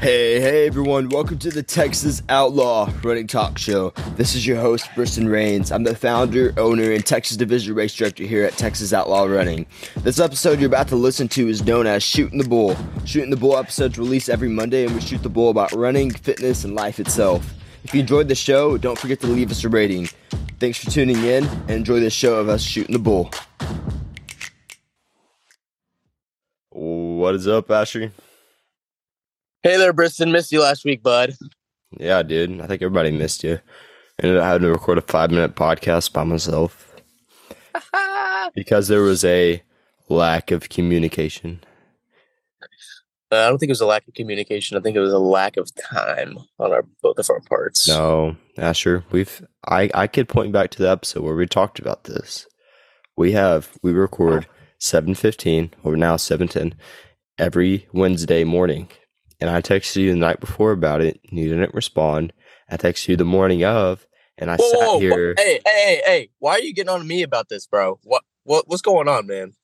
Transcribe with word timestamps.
Hey, 0.00 0.40
hey 0.40 0.66
everyone, 0.66 1.10
welcome 1.10 1.38
to 1.40 1.50
the 1.50 1.62
Texas 1.62 2.22
Outlaw 2.30 2.90
Running 3.02 3.26
Talk 3.26 3.58
Show. 3.58 3.90
This 4.16 4.34
is 4.34 4.46
your 4.46 4.58
host, 4.58 4.86
Briston 4.94 5.28
Rains. 5.30 5.70
I'm 5.70 5.84
the 5.84 5.94
founder, 5.94 6.54
owner, 6.56 6.90
and 6.90 7.04
Texas 7.04 7.36
Division 7.36 7.74
Race 7.74 7.94
Director 7.94 8.24
here 8.24 8.42
at 8.46 8.54
Texas 8.54 8.94
Outlaw 8.94 9.24
Running. 9.24 9.66
This 9.96 10.18
episode 10.18 10.58
you're 10.58 10.68
about 10.68 10.88
to 10.88 10.96
listen 10.96 11.28
to 11.28 11.48
is 11.48 11.66
known 11.66 11.86
as 11.86 12.02
Shooting 12.02 12.38
the 12.38 12.48
Bull. 12.48 12.78
Shooting 13.04 13.28
the 13.28 13.36
Bull 13.36 13.58
episodes 13.58 13.98
release 13.98 14.30
every 14.30 14.48
Monday, 14.48 14.86
and 14.86 14.94
we 14.94 15.02
shoot 15.02 15.22
the 15.22 15.28
bull 15.28 15.50
about 15.50 15.70
running, 15.72 16.10
fitness, 16.10 16.64
and 16.64 16.74
life 16.74 16.98
itself. 16.98 17.52
If 17.84 17.92
you 17.92 18.00
enjoyed 18.00 18.28
the 18.28 18.34
show, 18.34 18.78
don't 18.78 18.98
forget 18.98 19.20
to 19.20 19.26
leave 19.26 19.50
us 19.50 19.64
a 19.64 19.68
rating. 19.68 20.08
Thanks 20.60 20.82
for 20.82 20.90
tuning 20.90 21.22
in, 21.24 21.44
and 21.44 21.70
enjoy 21.72 22.00
this 22.00 22.14
show 22.14 22.36
of 22.36 22.48
us 22.48 22.62
shooting 22.62 22.94
the 22.94 22.98
bull. 22.98 23.30
What 26.70 27.34
is 27.34 27.46
up, 27.46 27.70
Asher? 27.70 28.12
Hey 29.62 29.76
there, 29.76 29.92
Briston. 29.92 30.32
Missed 30.32 30.52
you 30.52 30.62
last 30.62 30.86
week, 30.86 31.02
bud. 31.02 31.34
Yeah, 31.98 32.22
dude. 32.22 32.62
I 32.62 32.66
think 32.66 32.80
everybody 32.80 33.10
missed 33.10 33.44
you. 33.44 33.60
Ended 34.22 34.38
up 34.38 34.44
having 34.44 34.62
to 34.62 34.72
record 34.72 34.96
a 34.96 35.02
five 35.02 35.30
minute 35.30 35.54
podcast 35.54 36.14
by 36.14 36.24
myself 36.24 36.96
because 38.54 38.88
there 38.88 39.02
was 39.02 39.22
a 39.22 39.62
lack 40.08 40.50
of 40.50 40.70
communication. 40.70 41.60
Uh, 43.30 43.36
I 43.36 43.48
don't 43.50 43.58
think 43.58 43.68
it 43.68 43.72
was 43.72 43.82
a 43.82 43.86
lack 43.86 44.08
of 44.08 44.14
communication. 44.14 44.78
I 44.78 44.80
think 44.80 44.96
it 44.96 45.00
was 45.00 45.12
a 45.12 45.18
lack 45.18 45.58
of 45.58 45.70
time 45.74 46.38
on 46.58 46.72
our 46.72 46.86
both 47.02 47.18
of 47.18 47.28
our 47.28 47.40
parts. 47.40 47.86
No, 47.86 48.36
Asher, 48.56 49.04
we've 49.10 49.46
I 49.68 49.90
I 49.92 50.06
could 50.06 50.26
point 50.26 50.52
back 50.52 50.70
to 50.70 50.82
the 50.82 50.90
episode 50.90 51.22
where 51.22 51.36
we 51.36 51.46
talked 51.46 51.78
about 51.78 52.04
this. 52.04 52.46
We 53.14 53.32
have 53.32 53.68
we 53.82 53.92
record 53.92 54.46
seven 54.78 55.14
fifteen 55.14 55.74
or 55.84 55.98
now 55.98 56.16
seven 56.16 56.48
ten 56.48 56.76
every 57.38 57.88
Wednesday 57.92 58.42
morning 58.42 58.88
and 59.40 59.50
I 59.50 59.60
texted 59.60 59.96
you 59.96 60.10
the 60.10 60.18
night 60.18 60.40
before 60.40 60.72
about 60.72 61.00
it, 61.00 61.20
and 61.28 61.38
you 61.38 61.48
didn't 61.48 61.74
respond. 61.74 62.32
I 62.68 62.76
texted 62.76 63.08
you 63.08 63.16
the 63.16 63.24
morning 63.24 63.64
of, 63.64 64.06
and 64.38 64.50
I 64.50 64.56
whoa, 64.56 64.70
sat 64.70 64.80
whoa, 64.80 64.98
here. 65.00 65.34
Hey, 65.36 65.60
hey, 65.64 65.84
hey, 65.84 66.02
hey! 66.04 66.30
Why 66.38 66.52
are 66.52 66.60
you 66.60 66.74
getting 66.74 66.90
on 66.90 67.00
to 67.00 67.06
me 67.06 67.22
about 67.22 67.48
this, 67.48 67.66
bro? 67.66 67.98
What, 68.02 68.22
what, 68.44 68.68
what's 68.68 68.82
going 68.82 69.08
on, 69.08 69.26
man? 69.26 69.54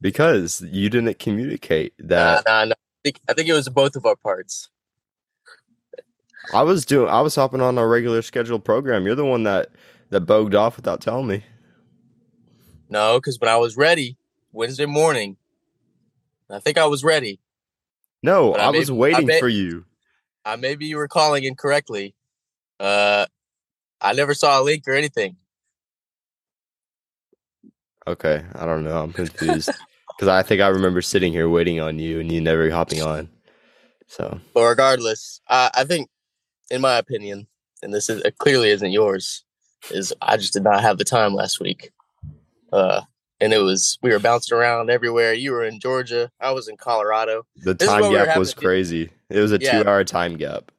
Because 0.00 0.60
you 0.70 0.88
didn't 0.90 1.18
communicate 1.18 1.92
that. 1.98 2.44
Nah, 2.46 2.60
nah, 2.60 2.64
nah. 2.66 2.74
I 2.74 3.00
think, 3.04 3.20
I 3.28 3.32
think 3.32 3.48
it 3.48 3.54
was 3.54 3.68
both 3.68 3.96
of 3.96 4.06
our 4.06 4.16
parts. 4.16 4.68
I 6.52 6.62
was 6.62 6.84
doing. 6.86 7.08
I 7.08 7.20
was 7.20 7.34
hopping 7.34 7.60
on 7.60 7.76
a 7.78 7.86
regular 7.86 8.22
scheduled 8.22 8.64
program. 8.64 9.06
You're 9.06 9.14
the 9.14 9.24
one 9.24 9.42
that 9.42 9.70
that 10.10 10.22
bogged 10.22 10.54
off 10.54 10.76
without 10.76 11.00
telling 11.00 11.26
me. 11.26 11.44
No, 12.88 13.18
because 13.18 13.38
when 13.38 13.50
I 13.50 13.56
was 13.56 13.76
ready 13.76 14.16
Wednesday 14.52 14.86
morning, 14.86 15.36
I 16.48 16.58
think 16.58 16.78
I 16.78 16.86
was 16.86 17.04
ready. 17.04 17.40
No, 18.22 18.54
I, 18.54 18.68
I 18.68 18.70
may, 18.70 18.78
was 18.78 18.90
waiting 18.90 19.24
I 19.24 19.26
may, 19.26 19.40
for 19.40 19.48
you. 19.48 19.84
I 20.44 20.56
maybe 20.56 20.86
you 20.86 20.96
were 20.96 21.08
calling 21.08 21.44
incorrectly. 21.44 22.14
Uh, 22.80 23.26
I 24.00 24.12
never 24.12 24.34
saw 24.34 24.60
a 24.60 24.62
link 24.62 24.84
or 24.86 24.94
anything. 24.94 25.36
Okay, 28.06 28.42
I 28.54 28.64
don't 28.64 28.84
know. 28.84 29.02
I'm 29.02 29.12
confused 29.12 29.70
because 30.16 30.28
I 30.28 30.42
think 30.42 30.60
I 30.60 30.68
remember 30.68 31.02
sitting 31.02 31.32
here 31.32 31.48
waiting 31.48 31.80
on 31.80 31.98
you 31.98 32.20
and 32.20 32.32
you 32.32 32.40
never 32.40 32.70
hopping 32.70 33.02
on. 33.02 33.28
So, 34.06 34.40
but 34.54 34.64
regardless, 34.64 35.40
I, 35.48 35.70
I 35.74 35.84
think, 35.84 36.08
in 36.70 36.80
my 36.80 36.96
opinion, 36.96 37.46
and 37.82 37.92
this 37.92 38.08
is 38.08 38.22
clearly 38.38 38.70
isn't 38.70 38.90
yours, 38.90 39.44
is 39.90 40.14
I 40.22 40.38
just 40.38 40.54
did 40.54 40.64
not 40.64 40.80
have 40.80 40.98
the 40.98 41.04
time 41.04 41.34
last 41.34 41.60
week. 41.60 41.90
Uh, 42.72 43.02
and 43.40 43.52
it 43.52 43.58
was 43.58 43.98
we 44.02 44.10
were 44.10 44.18
bouncing 44.18 44.56
around 44.56 44.90
everywhere. 44.90 45.32
You 45.32 45.52
were 45.52 45.64
in 45.64 45.80
Georgia, 45.80 46.30
I 46.40 46.50
was 46.52 46.68
in 46.68 46.76
Colorado. 46.76 47.46
The 47.56 47.74
this 47.74 47.88
time 47.88 48.10
gap 48.12 48.34
we 48.34 48.38
was 48.38 48.54
crazy. 48.54 49.10
It 49.30 49.40
was 49.40 49.52
a 49.52 49.58
yeah. 49.60 49.82
two-hour 49.82 50.04
time 50.04 50.36
gap. 50.36 50.72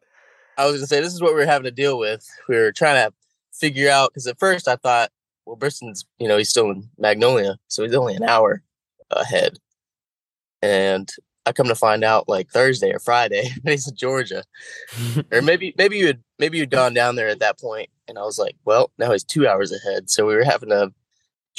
I 0.57 0.65
was 0.65 0.75
gonna 0.75 0.87
say 0.87 1.01
this 1.01 1.13
is 1.13 1.21
what 1.21 1.33
we 1.33 1.39
were 1.39 1.45
having 1.45 1.65
to 1.65 1.71
deal 1.71 1.97
with. 1.97 2.27
We 2.47 2.55
were 2.55 2.71
trying 2.71 3.07
to 3.07 3.13
figure 3.53 3.89
out 3.89 4.11
because 4.11 4.27
at 4.27 4.39
first 4.39 4.67
I 4.67 4.75
thought, 4.75 5.11
well, 5.45 5.55
Briston's 5.55 6.05
you 6.19 6.27
know 6.27 6.37
he's 6.37 6.49
still 6.49 6.69
in 6.69 6.89
Magnolia, 6.97 7.57
so 7.67 7.83
he's 7.83 7.95
only 7.95 8.15
an 8.15 8.23
hour 8.23 8.61
ahead, 9.11 9.57
and 10.61 11.09
I 11.45 11.51
come 11.53 11.67
to 11.67 11.75
find 11.75 12.03
out 12.03 12.27
like 12.27 12.49
Thursday 12.49 12.91
or 12.91 12.99
Friday 12.99 13.49
he's 13.65 13.87
in 13.87 13.95
Georgia, 13.95 14.43
or 15.31 15.41
maybe 15.41 15.73
maybe 15.77 15.97
you 15.97 16.07
had 16.07 16.21
maybe 16.37 16.57
you'd 16.57 16.71
gone 16.71 16.93
down 16.93 17.15
there 17.15 17.29
at 17.29 17.39
that 17.39 17.59
point, 17.59 17.89
and 18.07 18.17
I 18.17 18.23
was 18.23 18.37
like, 18.37 18.55
well, 18.65 18.91
now 18.97 19.11
he's 19.11 19.23
two 19.23 19.47
hours 19.47 19.71
ahead. 19.71 20.09
So 20.09 20.27
we 20.27 20.35
were 20.35 20.43
having 20.43 20.69
to 20.69 20.91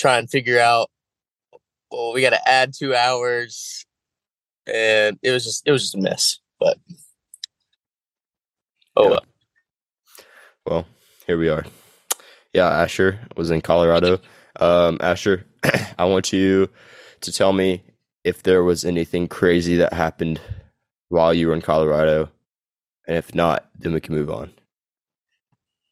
try 0.00 0.19
and 0.19 0.31
figure 0.31 0.59
out 0.59 0.91
well 1.91 2.12
we 2.12 2.22
got 2.22 2.31
to 2.31 2.49
add 2.49 2.72
two 2.72 2.94
hours 2.94 3.84
and 4.66 5.19
it 5.22 5.31
was 5.31 5.44
just 5.44 5.62
it 5.66 5.72
was 5.72 5.83
just 5.83 5.94
a 5.94 5.99
mess 5.99 6.38
but 6.59 6.78
oh 8.97 9.05
yeah. 9.05 9.09
well. 9.10 9.25
Well 10.66 10.87
here 11.27 11.39
we 11.39 11.49
are. 11.49 11.65
Yeah 12.55 12.69
asher 12.69 13.21
was 13.37 13.50
in 13.50 13.60
colorado. 13.60 14.21
Um 14.59 14.99
asher 15.00 15.44
i 15.99 16.05
want 16.05 16.33
you 16.33 16.71
to 17.21 17.33
tell 17.33 17.53
me 17.53 17.83
if 18.25 18.43
there 18.43 18.65
was 18.65 18.84
anything 18.84 19.28
crazy 19.28 19.77
that 19.77 19.93
happened 19.93 20.41
while 21.09 21.34
you 21.34 21.49
were 21.49 21.55
in 21.55 21.62
colorado 21.62 22.31
and 23.06 23.16
if 23.19 23.34
not 23.34 23.69
then 23.78 23.93
we 23.93 24.00
can 24.00 24.15
move 24.15 24.31
on. 24.31 24.50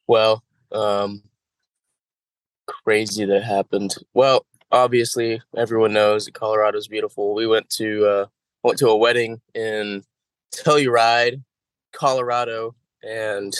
Well 0.07 0.43
um 0.71 1.21
crazy 2.83 3.25
that 3.25 3.43
happened? 3.43 3.95
Well, 4.13 4.45
obviously 4.71 5.41
everyone 5.57 5.93
knows 5.93 6.25
that 6.25 6.33
Colorado's 6.33 6.87
beautiful. 6.87 7.33
We 7.33 7.47
went 7.47 7.69
to 7.71 8.05
uh, 8.05 8.25
went 8.63 8.79
to 8.79 8.89
a 8.89 8.97
wedding 8.97 9.41
in 9.53 10.03
Telluride, 10.53 11.43
Colorado, 11.93 12.75
and 13.03 13.53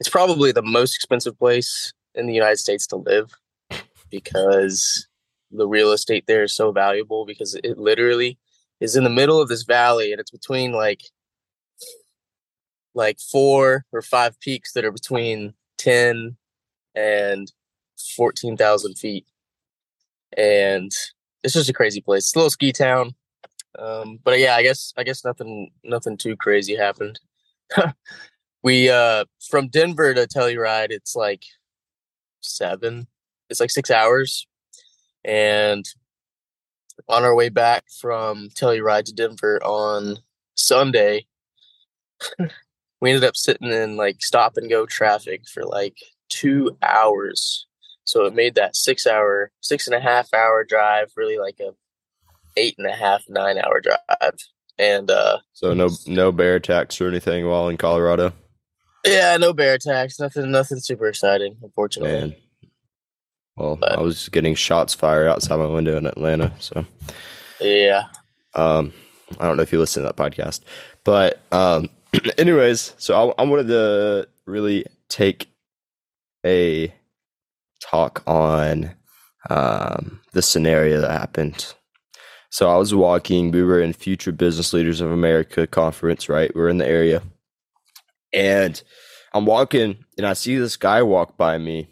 it's 0.00 0.08
probably 0.08 0.52
the 0.52 0.62
most 0.62 0.94
expensive 0.94 1.38
place 1.38 1.92
in 2.14 2.26
the 2.26 2.34
United 2.34 2.58
States 2.58 2.86
to 2.88 2.96
live 2.96 3.30
because 4.10 5.06
the 5.50 5.66
real 5.66 5.92
estate 5.92 6.24
there 6.26 6.42
is 6.42 6.54
so 6.54 6.72
valuable 6.72 7.24
because 7.24 7.54
it 7.54 7.78
literally 7.78 8.38
is 8.80 8.96
in 8.96 9.04
the 9.04 9.10
middle 9.10 9.40
of 9.40 9.48
this 9.48 9.62
valley 9.62 10.12
and 10.12 10.20
it's 10.20 10.30
between 10.30 10.72
like 10.72 11.02
like 12.94 13.18
four 13.20 13.84
or 13.92 14.02
five 14.02 14.38
peaks 14.40 14.72
that 14.72 14.84
are 14.84 14.92
between 14.92 15.54
10 15.78 16.36
and 16.94 17.52
14,000 18.16 18.96
feet. 18.96 19.26
And 20.36 20.90
it's 21.42 21.54
just 21.54 21.68
a 21.68 21.74
crazy 21.74 22.00
place. 22.00 22.24
It's 22.24 22.34
a 22.34 22.38
little 22.38 22.50
ski 22.50 22.72
town. 22.72 23.14
Um, 23.78 24.18
but 24.22 24.38
yeah, 24.38 24.56
I 24.56 24.62
guess, 24.62 24.92
I 24.96 25.02
guess 25.02 25.24
nothing, 25.24 25.70
nothing 25.84 26.16
too 26.16 26.36
crazy 26.36 26.76
happened. 26.76 27.18
we, 28.62 28.90
uh, 28.90 29.24
from 29.50 29.68
Denver 29.68 30.14
to 30.14 30.26
Telluride, 30.26 30.90
it's 30.90 31.16
like 31.16 31.44
seven, 32.40 33.06
it's 33.48 33.60
like 33.60 33.70
six 33.70 33.90
hours. 33.90 34.46
And 35.24 35.84
on 37.08 37.24
our 37.24 37.34
way 37.34 37.48
back 37.48 37.84
from 38.00 38.48
Telluride 38.50 39.04
to 39.04 39.12
Denver 39.12 39.60
on 39.64 40.18
Sunday, 40.54 41.26
we 43.00 43.10
ended 43.10 43.24
up 43.24 43.36
sitting 43.36 43.70
in 43.70 43.96
like 43.96 44.22
stop 44.22 44.56
and 44.56 44.70
go 44.70 44.86
traffic 44.86 45.42
for 45.48 45.64
like 45.64 45.96
two 46.28 46.76
hours 46.82 47.66
so 48.04 48.24
it 48.24 48.34
made 48.34 48.54
that 48.54 48.76
six 48.76 49.06
hour, 49.06 49.50
six 49.60 49.86
and 49.86 49.94
a 49.94 50.00
half 50.00 50.32
hour 50.34 50.64
drive 50.64 51.10
really 51.16 51.38
like 51.38 51.60
a 51.60 51.72
eight 52.56 52.74
and 52.78 52.86
a 52.86 52.94
half, 52.94 53.24
nine 53.28 53.58
hour 53.58 53.80
drive. 53.80 54.36
And 54.78 55.10
uh 55.10 55.38
so 55.52 55.74
no 55.74 55.90
no 56.06 56.32
bear 56.32 56.56
attacks 56.56 57.00
or 57.00 57.08
anything 57.08 57.46
while 57.46 57.68
in 57.68 57.76
Colorado. 57.76 58.32
Yeah, 59.04 59.36
no 59.36 59.52
bear 59.52 59.74
attacks. 59.74 60.18
Nothing 60.18 60.50
nothing 60.50 60.78
super 60.78 61.08
exciting, 61.08 61.56
unfortunately. 61.62 62.12
Man. 62.12 62.36
Well, 63.56 63.76
but, 63.76 63.98
I 63.98 64.00
was 64.00 64.28
getting 64.30 64.54
shots 64.54 64.94
fired 64.94 65.28
outside 65.28 65.56
my 65.56 65.66
window 65.66 65.96
in 65.96 66.06
Atlanta, 66.06 66.52
so 66.58 66.86
yeah. 67.60 68.04
Um, 68.54 68.92
I 69.38 69.46
don't 69.46 69.56
know 69.56 69.62
if 69.62 69.72
you 69.72 69.78
listen 69.78 70.02
to 70.02 70.08
that 70.08 70.16
podcast, 70.16 70.60
but 71.04 71.40
um, 71.52 71.90
anyways, 72.38 72.94
so 72.96 73.34
I, 73.36 73.42
I 73.42 73.44
wanted 73.44 73.68
to 73.68 74.28
really 74.46 74.86
take 75.08 75.48
a 76.44 76.92
talk 77.82 78.22
on 78.26 78.94
um, 79.50 80.20
the 80.32 80.42
scenario 80.42 81.00
that 81.00 81.10
happened. 81.10 81.74
So 82.50 82.70
I 82.70 82.76
was 82.76 82.94
walking. 82.94 83.50
We 83.50 83.62
were 83.62 83.80
in 83.80 83.92
Future 83.92 84.32
Business 84.32 84.72
Leaders 84.72 85.00
of 85.00 85.10
America 85.10 85.66
conference, 85.66 86.28
right? 86.28 86.54
We're 86.54 86.68
in 86.68 86.78
the 86.78 86.86
area, 86.86 87.22
and 88.32 88.82
I'm 89.32 89.46
walking, 89.46 90.04
and 90.18 90.26
I 90.26 90.34
see 90.34 90.56
this 90.56 90.76
guy 90.76 91.02
walk 91.02 91.36
by 91.38 91.56
me, 91.58 91.88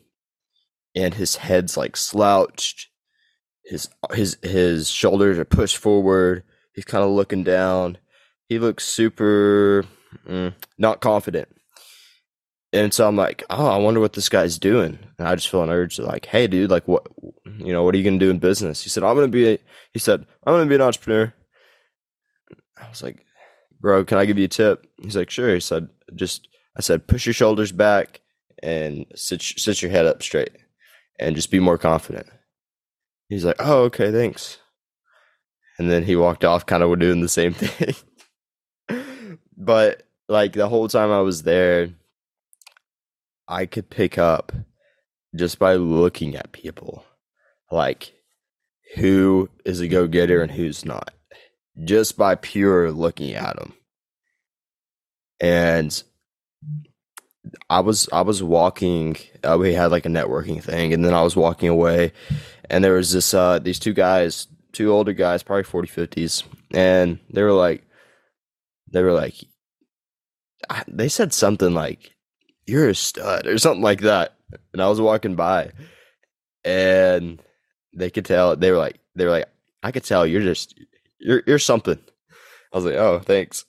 and 0.95 1.15
his 1.15 1.37
head's 1.37 1.77
like 1.77 1.97
slouched. 1.97 2.89
His 3.65 3.89
his 4.13 4.37
his 4.43 4.91
shoulders 4.91 5.39
are 5.39 5.45
pushed 5.45 5.79
forward. 5.79 6.43
He's 6.75 6.85
kind 6.85 7.05
of 7.05 7.11
looking 7.11 7.43
down. 7.43 7.99
He 8.49 8.59
looks 8.59 8.85
super 8.85 9.87
mm, 10.29 10.53
not 10.77 11.01
confident. 11.01 11.49
And 12.73 12.95
so 12.95 13.09
I'm 13.09 13.17
like, 13.17 13.43
oh, 13.51 13.67
I 13.67 13.79
wonder 13.79 13.99
what 13.99 14.13
this 14.13 14.29
guy's 14.29 14.59
doing. 14.59 14.99
And 15.19 15.27
I 15.27 15.35
just 15.35 15.49
feel 15.49 15.63
an 15.63 15.71
urge 15.71 15.97
to 15.97 16.03
like, 16.03 16.27
hey, 16.27 16.47
dude, 16.47 16.71
like, 16.71 16.87
what, 16.87 17.05
you 17.59 17.73
know, 17.73 17.83
what 17.83 17.95
are 17.95 17.99
you 17.99 18.05
to 18.09 18.19
do 18.19 18.31
in 18.31 18.39
business? 18.39 18.83
He 18.83 18.89
said, 18.91 19.03
I'm 19.03 19.17
to 19.17 19.29
be, 19.29 19.55
a, 19.55 19.59
he 19.93 19.99
said, 19.99 20.25
I'm 20.47 20.61
to 20.61 20.67
be 20.67 20.77
an 20.77 20.81
entrepreneur. 20.81 21.35
I 22.81 22.89
was 22.89 23.03
like, 23.03 23.25
bro, 23.81 24.05
can 24.05 24.19
I 24.19 24.25
give 24.25 24.39
you 24.39 24.45
a 24.45 24.49
tip? 24.49 24.87
He's 25.03 25.17
like, 25.17 25.31
sure. 25.31 25.53
He 25.53 25.61
said, 25.61 25.89
just, 26.15 26.47
I 26.77 26.81
said, 26.81 27.09
push 27.09 27.27
your 27.27 27.33
shoulders 27.33 27.73
back 27.73 28.21
and 28.63 29.05
sit, 29.17 29.43
sit 29.43 29.83
your 29.83 29.91
head 29.91 30.07
up 30.07 30.23
straight 30.23 30.53
and 31.19 31.35
just 31.35 31.51
be 31.51 31.59
more 31.59 31.79
confident. 31.79 32.27
He's 33.29 33.45
like, 33.45 33.57
oh, 33.59 33.83
okay, 33.85 34.13
thanks. 34.13 34.59
And 35.79 35.91
then 35.91 36.05
he 36.05 36.15
walked 36.15 36.45
off, 36.45 36.67
kind 36.67 36.83
of 36.83 36.99
doing 36.99 37.21
the 37.21 37.29
same 37.29 37.53
thing. 37.55 37.95
but 39.57 40.03
like 40.29 40.53
the 40.53 40.69
whole 40.69 40.89
time 40.89 41.11
I 41.11 41.21
was 41.21 41.43
there, 41.43 41.91
I 43.51 43.67
could 43.67 43.91
pick 43.91 44.17
up 44.17 44.53
just 45.35 45.59
by 45.59 45.75
looking 45.75 46.37
at 46.37 46.53
people, 46.53 47.05
like 47.71 48.13
who 48.97 49.51
is 49.65 49.81
a 49.81 49.89
go 49.89 50.07
getter 50.07 50.41
and 50.41 50.53
who's 50.53 50.85
not, 50.85 51.13
just 51.85 52.17
by 52.17 52.37
pure 52.37 52.93
looking 52.93 53.35
at 53.35 53.57
them. 53.57 53.75
And 55.41 56.03
I 57.69 57.81
was 57.81 58.09
I 58.13 58.23
was 58.23 58.43
walking. 58.43 59.17
Uh, 59.43 59.57
we 59.59 59.75
had 59.75 59.91
like 59.91 60.07
a 60.07 60.11
networking 60.11 60.63
thing, 60.63 60.93
and 60.93 61.05
then 61.05 61.15
I 61.15 61.23
was 61.23 61.35
walking 61.37 61.69
away, 61.69 62.13
and 62.69 62.85
there 62.85 62.95
was 62.95 63.13
this 63.13 63.35
uh 63.35 63.59
these 63.59 63.79
two 63.79 63.95
guys, 63.95 64.47
two 64.73 64.93
older 64.93 65.13
guys, 65.13 65.43
probably 65.43 65.65
40, 65.65 65.89
50s, 65.89 66.45
and 66.73 67.19
they 67.31 67.43
were 67.43 67.53
like, 67.53 67.83
they 68.93 69.03
were 69.03 69.13
like, 69.13 69.35
they 70.89 71.09
said 71.09 71.33
something 71.33 71.75
like, 71.75 72.13
"You're 72.71 72.89
a 72.89 72.95
stud" 72.95 73.47
or 73.47 73.59
something 73.59 73.83
like 73.83 74.03
that, 74.03 74.35
and 74.73 74.81
I 74.81 74.89
was 74.89 75.01
walking 75.01 75.35
by, 75.35 75.73
and 76.65 77.43
they 77.93 78.11
could 78.11 78.25
tell 78.25 78.57
they 78.57 78.71
were 78.71 78.79
like 78.79 79.01
they 79.15 79.25
were 79.25 79.31
like 79.31 79.49
I 79.83 79.91
could 79.93 80.05
tell 80.05 80.27
you're 80.27 80.43
just 80.43 80.79
you're 81.19 81.43
you're 81.47 81.59
something. 81.59 81.99
I 82.73 82.77
was 82.77 82.85
like, 82.85 82.95
oh, 82.95 83.19
thanks. 83.19 83.65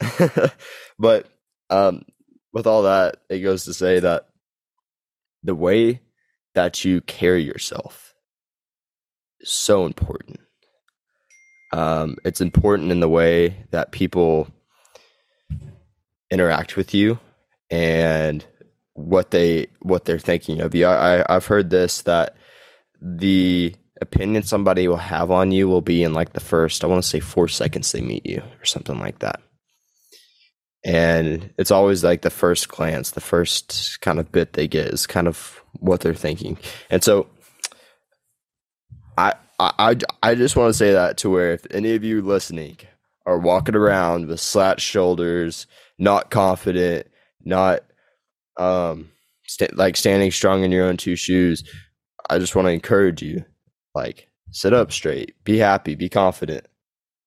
but 0.99 1.27
um, 1.71 2.05
with 2.53 2.67
all 2.67 2.83
that, 2.83 3.17
it 3.29 3.39
goes 3.39 3.65
to 3.65 3.73
say 3.73 3.99
that 3.99 4.27
the 5.43 5.55
way 5.55 6.01
that 6.53 6.85
you 6.85 7.01
carry 7.01 7.43
yourself 7.43 8.13
is 9.39 9.49
so 9.49 9.85
important. 9.87 10.39
Um, 11.73 12.17
it's 12.23 12.41
important 12.41 12.91
in 12.91 12.99
the 12.99 13.09
way 13.09 13.65
that 13.71 13.91
people 13.91 14.49
interact 16.29 16.75
with 16.77 16.93
you 16.93 17.19
and 17.71 18.45
what 18.93 19.31
they 19.31 19.67
what 19.81 20.05
they're 20.05 20.19
thinking 20.19 20.61
of 20.61 20.75
you. 20.75 20.85
I, 20.85 21.23
I've 21.33 21.45
heard 21.45 21.69
this 21.69 22.01
that 22.03 22.35
the 23.01 23.73
opinion 24.01 24.43
somebody 24.43 24.87
will 24.87 24.97
have 24.97 25.31
on 25.31 25.51
you 25.51 25.67
will 25.67 25.81
be 25.81 26.03
in 26.03 26.13
like 26.13 26.33
the 26.33 26.39
first, 26.39 26.83
I 26.83 26.87
want 26.87 27.03
to 27.03 27.07
say 27.07 27.19
four 27.19 27.47
seconds 27.47 27.91
they 27.91 28.01
meet 28.01 28.25
you 28.25 28.41
or 28.59 28.65
something 28.65 28.99
like 28.99 29.19
that. 29.19 29.39
And 30.83 31.53
it's 31.59 31.69
always 31.69 32.03
like 32.03 32.23
the 32.23 32.31
first 32.31 32.67
glance, 32.67 33.11
the 33.11 33.21
first 33.21 33.99
kind 34.01 34.19
of 34.19 34.31
bit 34.31 34.53
they 34.53 34.67
get 34.67 34.87
is 34.87 35.05
kind 35.05 35.27
of 35.27 35.61
what 35.73 36.01
they're 36.01 36.15
thinking. 36.15 36.57
And 36.89 37.03
so 37.03 37.27
I, 39.15 39.35
I, 39.59 39.95
I 40.23 40.33
just 40.33 40.55
want 40.55 40.71
to 40.71 40.77
say 40.77 40.93
that 40.93 41.17
to 41.17 41.29
where 41.29 41.53
if 41.53 41.67
any 41.69 41.93
of 41.93 42.03
you 42.03 42.23
listening 42.23 42.77
are 43.27 43.37
walking 43.37 43.75
around 43.75 44.27
with 44.27 44.39
slat 44.39 44.81
shoulders, 44.81 45.67
not 45.99 46.31
confident, 46.31 47.05
not 47.45 47.83
um 48.57 49.09
st- 49.47 49.75
like 49.77 49.97
standing 49.97 50.31
strong 50.31 50.63
in 50.63 50.71
your 50.71 50.85
own 50.85 50.97
two 50.97 51.15
shoes, 51.15 51.63
I 52.29 52.39
just 52.39 52.55
want 52.55 52.67
to 52.67 52.71
encourage 52.71 53.21
you 53.21 53.43
like 53.93 54.29
sit 54.51 54.73
up 54.73 54.91
straight, 54.91 55.35
be 55.43 55.57
happy, 55.57 55.95
be 55.95 56.09
confident, 56.09 56.67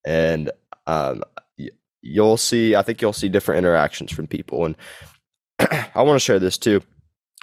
and 0.06 0.50
um, 0.87 1.23
you'll 2.00 2.37
see. 2.37 2.76
I 2.76 2.82
think 2.82 3.00
you'll 3.03 3.12
see 3.12 3.29
different 3.29 3.59
interactions 3.59 4.12
from 4.12 4.26
people. 4.26 4.67
And 4.67 4.76
I 5.59 6.03
want 6.03 6.17
to 6.17 6.25
share 6.25 6.38
this 6.38 6.59
too. 6.59 6.82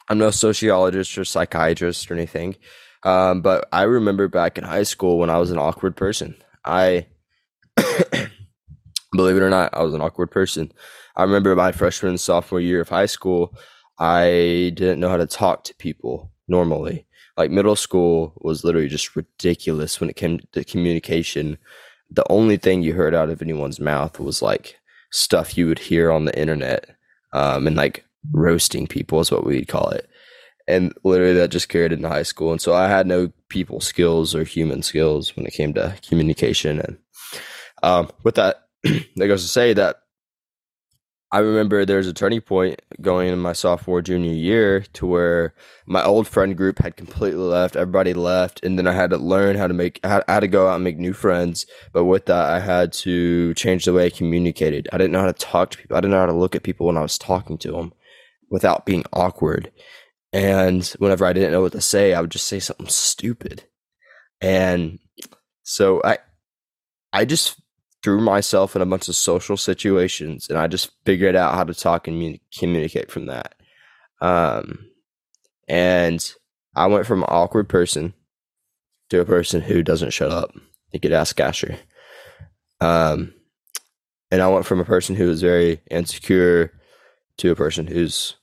I'm 0.09 0.17
no 0.17 0.31
sociologist 0.31 1.17
or 1.17 1.25
psychiatrist 1.25 2.09
or 2.09 2.15
anything, 2.15 2.55
um, 3.03 3.41
but 3.41 3.67
I 3.71 3.83
remember 3.83 4.27
back 4.27 4.57
in 4.57 4.63
high 4.63 4.83
school 4.83 5.17
when 5.17 5.29
I 5.29 5.37
was 5.37 5.51
an 5.51 5.57
awkward 5.57 5.95
person. 5.95 6.35
I 6.65 7.07
believe 9.13 9.37
it 9.37 9.43
or 9.43 9.49
not, 9.49 9.73
I 9.73 9.83
was 9.83 9.93
an 9.93 10.01
awkward 10.01 10.31
person. 10.31 10.71
I 11.15 11.23
remember 11.23 11.55
my 11.55 11.71
freshman 11.71 12.11
and 12.11 12.19
sophomore 12.19 12.61
year 12.61 12.81
of 12.81 12.89
high 12.89 13.05
school, 13.05 13.55
I 13.99 14.71
didn't 14.75 14.99
know 14.99 15.09
how 15.09 15.17
to 15.17 15.27
talk 15.27 15.63
to 15.65 15.75
people 15.75 16.31
normally 16.47 17.05
like 17.37 17.51
middle 17.51 17.75
school 17.75 18.33
was 18.41 18.63
literally 18.63 18.87
just 18.87 19.15
ridiculous 19.15 19.99
when 19.99 20.09
it 20.09 20.15
came 20.15 20.39
to 20.51 20.63
communication. 20.63 21.57
The 22.09 22.25
only 22.29 22.57
thing 22.57 22.81
you 22.81 22.93
heard 22.93 23.15
out 23.15 23.29
of 23.29 23.41
anyone's 23.41 23.79
mouth 23.79 24.19
was 24.19 24.41
like 24.41 24.77
stuff 25.11 25.57
you 25.57 25.67
would 25.67 25.79
hear 25.79 26.11
on 26.11 26.25
the 26.25 26.37
internet, 26.37 26.95
um, 27.33 27.67
and 27.67 27.75
like 27.75 28.05
roasting 28.31 28.87
people 28.87 29.19
is 29.21 29.31
what 29.31 29.45
we'd 29.45 29.67
call 29.67 29.89
it. 29.89 30.09
And 30.67 30.93
literally 31.03 31.33
that 31.33 31.49
just 31.49 31.69
carried 31.69 31.91
into 31.91 32.07
high 32.07 32.23
school. 32.23 32.51
And 32.51 32.61
so 32.61 32.73
I 32.73 32.87
had 32.87 33.07
no 33.07 33.31
people 33.49 33.81
skills 33.81 34.35
or 34.35 34.43
human 34.43 34.83
skills 34.83 35.35
when 35.35 35.45
it 35.45 35.53
came 35.53 35.73
to 35.73 35.95
communication. 36.07 36.79
And 36.79 36.97
um, 37.81 38.11
with 38.23 38.35
that, 38.35 38.67
that 38.83 39.27
goes 39.27 39.41
to 39.41 39.49
say 39.49 39.73
that 39.73 39.97
I 41.33 41.39
remember 41.39 41.85
there 41.85 41.97
was 41.97 42.07
a 42.07 42.13
turning 42.13 42.41
point 42.41 42.81
going 42.99 43.29
in 43.29 43.39
my 43.39 43.53
sophomore 43.53 44.01
junior 44.01 44.33
year 44.33 44.81
to 44.93 45.07
where 45.07 45.53
my 45.85 46.03
old 46.03 46.27
friend 46.27 46.57
group 46.57 46.79
had 46.79 46.97
completely 46.97 47.39
left, 47.39 47.77
everybody 47.77 48.13
left, 48.13 48.61
and 48.65 48.77
then 48.77 48.85
I 48.85 48.91
had 48.91 49.11
to 49.11 49.17
learn 49.17 49.55
how 49.55 49.67
to 49.67 49.73
make 49.73 50.01
I 50.03 50.21
had 50.27 50.41
to 50.41 50.49
go 50.49 50.67
out 50.67 50.75
and 50.75 50.83
make 50.83 50.97
new 50.97 51.13
friends. 51.13 51.65
But 51.93 52.03
with 52.03 52.25
that, 52.25 52.49
I 52.49 52.59
had 52.59 52.91
to 52.93 53.53
change 53.53 53.85
the 53.85 53.93
way 53.93 54.07
I 54.07 54.09
communicated. 54.09 54.89
I 54.91 54.97
didn't 54.97 55.13
know 55.13 55.21
how 55.21 55.27
to 55.27 55.33
talk 55.33 55.69
to 55.71 55.77
people. 55.77 55.95
I 55.95 56.01
didn't 56.01 56.11
know 56.11 56.19
how 56.19 56.25
to 56.25 56.33
look 56.33 56.55
at 56.55 56.63
people 56.63 56.87
when 56.87 56.97
I 56.97 57.01
was 57.01 57.17
talking 57.17 57.57
to 57.59 57.71
them 57.71 57.93
without 58.49 58.85
being 58.85 59.05
awkward. 59.13 59.71
And 60.33 60.85
whenever 60.99 61.25
I 61.25 61.31
didn't 61.31 61.53
know 61.53 61.61
what 61.61 61.71
to 61.73 61.81
say, 61.81 62.13
I 62.13 62.19
would 62.19 62.31
just 62.31 62.47
say 62.47 62.59
something 62.59 62.87
stupid. 62.87 63.63
And 64.41 64.99
so 65.63 66.01
I 66.03 66.17
I 67.13 67.23
just 67.23 67.60
threw 68.03 68.19
myself 68.19 68.75
in 68.75 68.81
a 68.81 68.85
bunch 68.85 69.07
of 69.07 69.15
social 69.15 69.57
situations 69.57 70.47
and 70.49 70.57
I 70.57 70.67
just 70.67 70.91
figured 71.05 71.35
out 71.35 71.53
how 71.53 71.63
to 71.63 71.73
talk 71.73 72.07
and 72.07 72.39
communicate 72.57 73.11
from 73.11 73.27
that. 73.27 73.55
Um, 74.21 74.87
and 75.67 76.33
I 76.75 76.87
went 76.87 77.05
from 77.05 77.23
an 77.23 77.29
awkward 77.29 77.69
person 77.69 78.13
to 79.09 79.19
a 79.19 79.25
person 79.25 79.61
who 79.61 79.83
doesn't 79.83 80.13
shut 80.13 80.31
up. 80.31 80.51
You 80.91 80.99
could 80.99 81.13
ask 81.13 81.39
Asher. 81.39 81.77
Um, 82.79 83.33
and 84.31 84.41
I 84.41 84.47
went 84.47 84.65
from 84.65 84.79
a 84.79 84.85
person 84.85 85.15
who 85.15 85.27
was 85.27 85.41
very 85.41 85.81
insecure 85.91 86.71
to 87.37 87.51
a 87.51 87.55
person 87.55 87.87
who's 87.87 88.35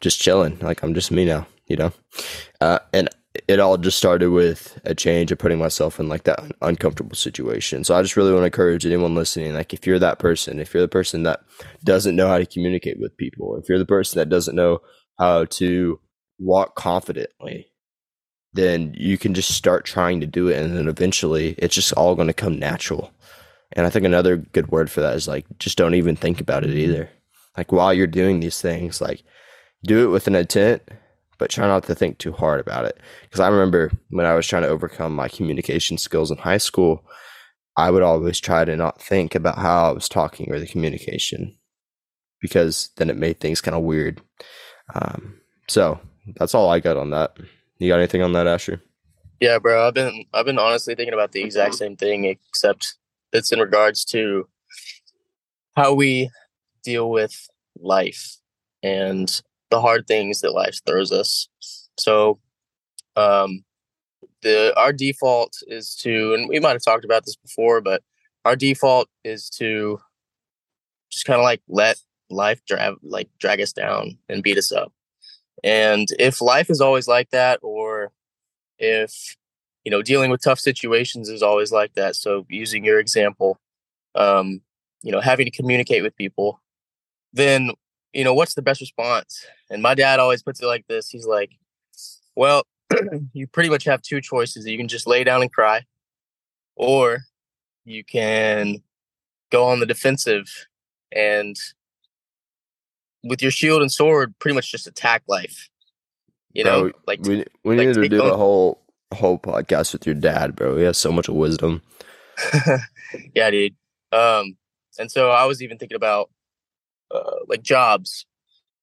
just 0.00 0.20
chilling. 0.20 0.58
Like 0.60 0.82
I'm 0.82 0.94
just 0.94 1.10
me 1.10 1.24
now, 1.24 1.46
you 1.66 1.76
know? 1.76 1.92
Uh, 2.60 2.78
and 2.92 3.08
it 3.48 3.60
all 3.60 3.78
just 3.78 3.96
started 3.96 4.30
with 4.30 4.78
a 4.84 4.94
change 4.94 5.32
of 5.32 5.38
putting 5.38 5.58
myself 5.58 5.98
in 5.98 6.06
like 6.08 6.24
that 6.24 6.38
uncomfortable 6.60 7.16
situation. 7.16 7.82
So 7.82 7.94
I 7.94 8.02
just 8.02 8.16
really 8.16 8.30
want 8.30 8.42
to 8.42 8.46
encourage 8.46 8.84
anyone 8.84 9.14
listening, 9.14 9.54
like 9.54 9.72
if 9.72 9.86
you're 9.86 9.98
that 9.98 10.18
person, 10.18 10.60
if 10.60 10.74
you're 10.74 10.82
the 10.82 10.88
person 10.88 11.22
that 11.22 11.40
doesn't 11.82 12.14
know 12.14 12.28
how 12.28 12.36
to 12.36 12.44
communicate 12.44 13.00
with 13.00 13.16
people, 13.16 13.56
if 13.56 13.66
you're 13.66 13.78
the 13.78 13.86
person 13.86 14.18
that 14.18 14.28
doesn't 14.28 14.54
know 14.54 14.80
how 15.18 15.46
to 15.46 15.98
walk 16.38 16.76
confidently, 16.76 17.72
then 18.52 18.94
you 18.98 19.16
can 19.16 19.32
just 19.32 19.50
start 19.50 19.86
trying 19.86 20.20
to 20.20 20.26
do 20.26 20.48
it 20.48 20.62
and 20.62 20.76
then 20.76 20.86
eventually 20.86 21.54
it's 21.56 21.74
just 21.74 21.94
all 21.94 22.14
going 22.14 22.28
to 22.28 22.34
come 22.34 22.58
natural. 22.58 23.10
And 23.72 23.86
I 23.86 23.90
think 23.90 24.04
another 24.04 24.36
good 24.36 24.70
word 24.70 24.90
for 24.90 25.00
that 25.00 25.16
is 25.16 25.26
like 25.26 25.46
just 25.58 25.78
don't 25.78 25.94
even 25.94 26.16
think 26.16 26.40
about 26.40 26.64
it 26.64 26.74
either. 26.74 27.08
Like 27.56 27.72
while 27.72 27.94
you're 27.94 28.06
doing 28.06 28.40
these 28.40 28.60
things, 28.60 29.00
like 29.00 29.22
do 29.84 30.04
it 30.04 30.12
with 30.12 30.26
an 30.26 30.34
intent 30.34 30.82
but 31.38 31.50
try 31.50 31.66
not 31.66 31.84
to 31.84 31.94
think 31.94 32.18
too 32.18 32.32
hard 32.32 32.60
about 32.60 32.84
it. 32.84 32.98
Because 33.22 33.40
I 33.40 33.48
remember 33.48 33.90
when 34.10 34.26
I 34.26 34.34
was 34.34 34.46
trying 34.46 34.62
to 34.62 34.68
overcome 34.68 35.14
my 35.14 35.28
communication 35.28 35.98
skills 35.98 36.30
in 36.30 36.38
high 36.38 36.58
school, 36.58 37.04
I 37.76 37.90
would 37.90 38.02
always 38.02 38.40
try 38.40 38.64
to 38.64 38.76
not 38.76 39.00
think 39.00 39.34
about 39.34 39.58
how 39.58 39.88
I 39.88 39.92
was 39.92 40.08
talking 40.08 40.52
or 40.52 40.58
the 40.58 40.66
communication 40.66 41.56
because 42.40 42.90
then 42.96 43.10
it 43.10 43.16
made 43.16 43.40
things 43.40 43.60
kind 43.60 43.76
of 43.76 43.82
weird. 43.82 44.20
Um, 44.94 45.40
so 45.68 46.00
that's 46.36 46.54
all 46.54 46.70
I 46.70 46.80
got 46.80 46.96
on 46.96 47.10
that. 47.10 47.36
You 47.78 47.88
got 47.88 47.98
anything 47.98 48.22
on 48.22 48.32
that, 48.32 48.46
Asher? 48.46 48.82
Yeah, 49.40 49.58
bro. 49.58 49.86
I've 49.86 49.94
been 49.94 50.24
I've 50.34 50.46
been 50.46 50.58
honestly 50.58 50.96
thinking 50.96 51.14
about 51.14 51.32
the 51.32 51.42
exact 51.42 51.76
same 51.76 51.96
thing, 51.96 52.24
except 52.24 52.96
it's 53.32 53.52
in 53.52 53.60
regards 53.60 54.04
to 54.06 54.48
how 55.76 55.94
we 55.94 56.30
deal 56.82 57.08
with 57.10 57.48
life 57.78 58.38
and 58.82 59.42
the 59.70 59.80
hard 59.80 60.06
things 60.06 60.40
that 60.40 60.52
life 60.52 60.78
throws 60.86 61.12
us. 61.12 61.48
So, 61.98 62.38
um, 63.16 63.64
the 64.42 64.72
our 64.76 64.92
default 64.92 65.54
is 65.66 65.94
to, 65.96 66.34
and 66.34 66.48
we 66.48 66.60
might 66.60 66.72
have 66.72 66.84
talked 66.84 67.04
about 67.04 67.24
this 67.24 67.36
before, 67.36 67.80
but 67.80 68.02
our 68.44 68.56
default 68.56 69.08
is 69.24 69.50
to 69.50 69.98
just 71.10 71.26
kind 71.26 71.40
of 71.40 71.44
like 71.44 71.62
let 71.68 71.98
life 72.30 72.60
drag 72.66 72.94
like 73.02 73.28
drag 73.38 73.60
us 73.60 73.72
down 73.72 74.18
and 74.28 74.42
beat 74.42 74.58
us 74.58 74.72
up. 74.72 74.92
And 75.64 76.06
if 76.18 76.40
life 76.40 76.70
is 76.70 76.80
always 76.80 77.08
like 77.08 77.30
that, 77.30 77.58
or 77.62 78.12
if 78.78 79.36
you 79.84 79.90
know 79.90 80.02
dealing 80.02 80.30
with 80.30 80.42
tough 80.42 80.60
situations 80.60 81.28
is 81.28 81.42
always 81.42 81.72
like 81.72 81.94
that, 81.94 82.16
so 82.16 82.46
using 82.48 82.84
your 82.84 83.00
example, 83.00 83.58
um, 84.14 84.60
you 85.02 85.12
know, 85.12 85.20
having 85.20 85.46
to 85.46 85.50
communicate 85.50 86.02
with 86.02 86.16
people, 86.16 86.60
then, 87.32 87.70
you 88.12 88.24
know, 88.24 88.34
what's 88.34 88.54
the 88.54 88.62
best 88.62 88.80
response? 88.80 89.44
And 89.70 89.82
my 89.82 89.94
dad 89.94 90.20
always 90.20 90.42
puts 90.42 90.60
it 90.62 90.66
like 90.66 90.86
this. 90.88 91.08
He's 91.10 91.26
like, 91.26 91.50
well, 92.34 92.64
you 93.32 93.46
pretty 93.46 93.68
much 93.68 93.84
have 93.84 94.02
two 94.02 94.20
choices. 94.20 94.66
You 94.66 94.78
can 94.78 94.88
just 94.88 95.06
lay 95.06 95.24
down 95.24 95.42
and 95.42 95.52
cry, 95.52 95.84
or 96.76 97.20
you 97.84 98.04
can 98.04 98.82
go 99.50 99.64
on 99.64 99.80
the 99.80 99.86
defensive 99.86 100.66
and 101.12 101.56
with 103.24 103.42
your 103.42 103.50
shield 103.50 103.82
and 103.82 103.90
sword 103.90 104.34
pretty 104.38 104.54
much 104.54 104.70
just 104.70 104.86
attack 104.86 105.22
life 105.26 105.70
you 106.52 106.62
know 106.62 106.90
like 107.06 107.18
we 107.22 107.44
we 107.64 107.76
like 107.76 107.88
need 107.88 107.94
to 107.94 108.08
do 108.08 108.22
on- 108.22 108.30
a 108.30 108.36
whole 108.36 108.80
whole 109.12 109.38
podcast 109.38 109.94
with 109.94 110.04
your 110.04 110.14
dad, 110.14 110.54
bro. 110.54 110.76
He 110.76 110.84
has 110.84 110.98
so 110.98 111.10
much 111.10 111.30
wisdom. 111.30 111.80
yeah 113.34 113.50
dude 113.50 113.74
um 114.12 114.56
and 114.98 115.10
so 115.10 115.30
i 115.30 115.44
was 115.44 115.60
even 115.60 115.76
thinking 115.76 115.96
about 115.96 116.30
uh, 117.10 117.36
like 117.48 117.62
jobs 117.62 118.26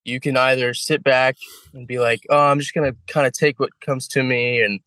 you 0.06 0.20
can 0.20 0.38
either 0.38 0.74
sit 0.74 1.04
back 1.04 1.36
and 1.74 1.88
be 1.88 2.00
like 2.00 2.22
oh 2.30 2.38
i'm 2.38 2.60
just 2.60 2.74
gonna 2.74 2.96
kind 3.08 3.28
of 3.28 3.34
take 3.34 3.60
what 3.60 3.70
comes 3.82 4.08
to 4.08 4.24
me 4.24 4.62
and 4.62 4.80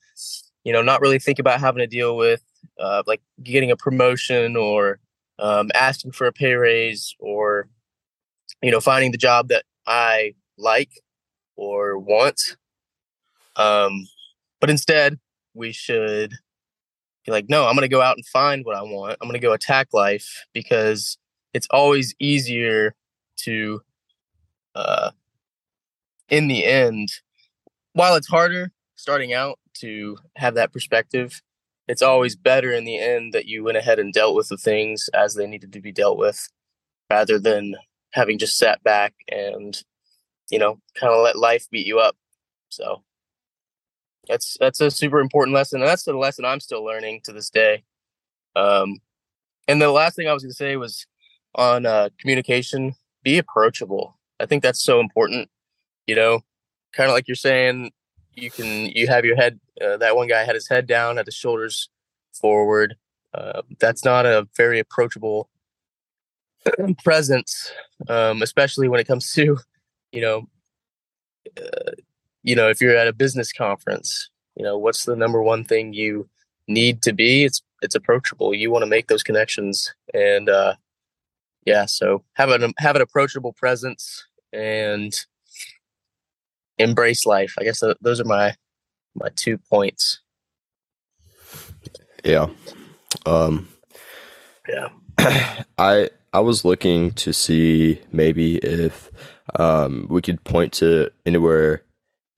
you 0.65 0.73
know 0.73 0.83
not 0.83 1.01
really 1.01 1.19
think 1.19 1.39
about 1.39 1.61
having 1.61 1.81
to 1.81 1.87
deal 1.87 2.17
with 2.17 2.43
uh, 2.81 3.03
like 3.07 3.21
getting 3.43 3.73
a 3.73 3.77
promotion 3.77 4.57
or 4.57 5.01
um, 5.41 5.69
asking 5.75 6.13
for 6.13 6.29
a 6.29 6.33
pay 6.33 6.55
raise 6.55 7.15
or 7.19 7.69
you 8.63 8.71
know 8.71 8.81
finding 8.81 9.13
the 9.13 9.19
job 9.19 9.49
that 9.49 9.65
i 9.87 10.35
like 10.57 10.91
or 11.57 11.99
want. 11.99 12.57
Um 13.57 14.07
but 14.61 14.71
instead 14.71 15.19
we 15.55 15.73
should 15.73 16.33
be 17.25 17.33
like 17.33 17.49
no 17.49 17.67
i'm 17.67 17.75
gonna 17.75 17.89
go 17.89 18.01
out 18.01 18.17
and 18.17 18.27
find 18.27 18.65
what 18.65 18.77
i 18.77 18.83
want. 18.83 19.17
I'm 19.21 19.29
gonna 19.29 19.39
go 19.39 19.53
attack 19.53 19.89
life 19.93 20.45
because 20.53 21.19
it's 21.55 21.67
always 21.71 22.15
easier 22.21 22.95
to 23.39 23.81
uh 24.75 25.11
in 26.29 26.49
the 26.49 26.65
end 26.65 27.09
while 27.93 28.15
it's 28.15 28.29
harder 28.29 28.71
starting 28.97 29.33
out 29.33 29.59
to 29.75 30.17
have 30.37 30.55
that 30.55 30.73
perspective 30.73 31.41
it's 31.89 32.03
always 32.03 32.37
better 32.37 32.71
in 32.71 32.85
the 32.85 32.99
end 32.99 33.33
that 33.33 33.47
you 33.47 33.65
went 33.65 33.79
ahead 33.79 33.99
and 33.99 34.13
dealt 34.13 34.37
with 34.37 34.49
the 34.49 34.59
things 34.59 35.09
as 35.15 35.35
they 35.35 35.47
needed 35.47 35.73
to 35.73 35.81
be 35.81 35.91
dealt 35.91 36.19
with 36.19 36.49
rather 37.11 37.39
than 37.39 37.75
having 38.13 38.39
just 38.39 38.59
sat 38.59 38.83
back 38.83 39.15
and 39.31 39.83
you 40.51 40.59
know 40.59 40.79
kind 40.95 41.13
of 41.13 41.23
let 41.23 41.37
life 41.37 41.67
beat 41.71 41.87
you 41.87 41.99
up. 41.99 42.17
So 42.69 43.03
that's 44.29 44.59
that's 44.61 44.81
a 44.81 44.91
super 44.91 45.21
important 45.21 45.55
lesson 45.55 45.81
and 45.81 45.89
that's 45.89 46.05
the 46.05 46.13
lesson 46.13 46.45
i'm 46.45 46.61
still 46.61 46.85
learning 46.85 47.21
to 47.25 47.33
this 47.33 47.49
day. 47.49 47.83
Um 48.55 48.99
and 49.67 49.81
the 49.81 49.91
last 49.91 50.17
thing 50.17 50.29
i 50.29 50.35
was 50.35 50.43
going 50.43 50.51
to 50.51 50.57
say 50.57 50.77
was 50.77 51.07
on 51.55 51.87
uh 51.87 52.11
communication 52.21 52.95
be 53.23 53.39
approachable. 53.39 54.17
I 54.41 54.47
think 54.47 54.63
that's 54.63 54.83
so 54.83 55.01
important 55.01 55.49
you 56.09 56.17
know? 56.17 56.41
Kind 56.93 57.11
of 57.11 57.15
like 57.15 57.29
you're 57.29 57.37
saying 57.37 57.93
you 58.35 58.51
can 58.51 58.87
you 58.87 59.07
have 59.07 59.25
your 59.25 59.37
head 59.37 59.61
uh, 59.85 59.99
that 59.99 60.17
one 60.17 60.27
guy 60.27 60.43
had 60.43 60.55
his 60.55 60.69
head 60.69 60.87
down 60.87 61.17
had 61.17 61.27
his 61.27 61.35
shoulders 61.35 61.91
forward 62.33 62.97
uh, 63.35 63.63
that's 63.79 64.05
not 64.05 64.25
a 64.25 64.49
very 64.57 64.79
approachable 64.79 65.51
presence 67.05 67.73
um, 68.09 68.41
especially 68.43 68.89
when 68.89 69.01
it 69.01 69.07
comes 69.07 69.33
to 69.33 69.59
you 70.13 70.21
know 70.21 70.49
uh, 71.61 71.91
you 72.43 72.55
know 72.55 72.69
if 72.69 72.81
you're 72.81 72.97
at 72.97 73.09
a 73.09 73.13
business 73.13 73.53
conference 73.53 74.31
you 74.57 74.65
know 74.65 74.79
what's 74.79 75.05
the 75.05 75.17
number 75.17 75.43
one 75.43 75.65
thing 75.65 75.93
you 75.93 76.29
need 76.69 77.03
to 77.03 77.13
be? 77.13 77.45
It's 77.45 77.63
it's 77.81 77.95
approachable. 77.95 78.55
You 78.55 78.71
want 78.71 78.83
to 78.83 78.87
make 78.87 79.09
those 79.09 79.23
connections 79.23 79.95
and 80.15 80.49
uh 80.49 80.75
yeah 81.69 81.85
so 81.87 82.25
have 82.33 82.49
an 82.51 82.73
have 82.79 82.97
an 82.97 83.03
approachable 83.03 83.53
presence 83.53 84.27
and 84.53 85.27
embrace 86.79 87.27
life 87.27 87.55
i 87.61 87.65
guess 87.65 87.81
th- 87.81 87.97
those 88.01 88.21
are 88.21 88.25
my 88.25 88.55
my 89.15 89.29
two 89.37 89.59
points 89.59 90.21
Yeah. 92.25 92.49
Um 93.27 93.69
yeah 94.69 94.89
I 95.79 96.11
I 96.33 96.41
was 96.41 96.65
looking 96.65 97.13
to 97.13 97.33
see 97.33 98.01
maybe 98.13 98.57
if 98.57 99.11
um 99.59 100.07
we 100.11 100.21
could 100.23 100.43
point 100.45 100.73
to 100.75 101.11
anywhere 101.27 101.83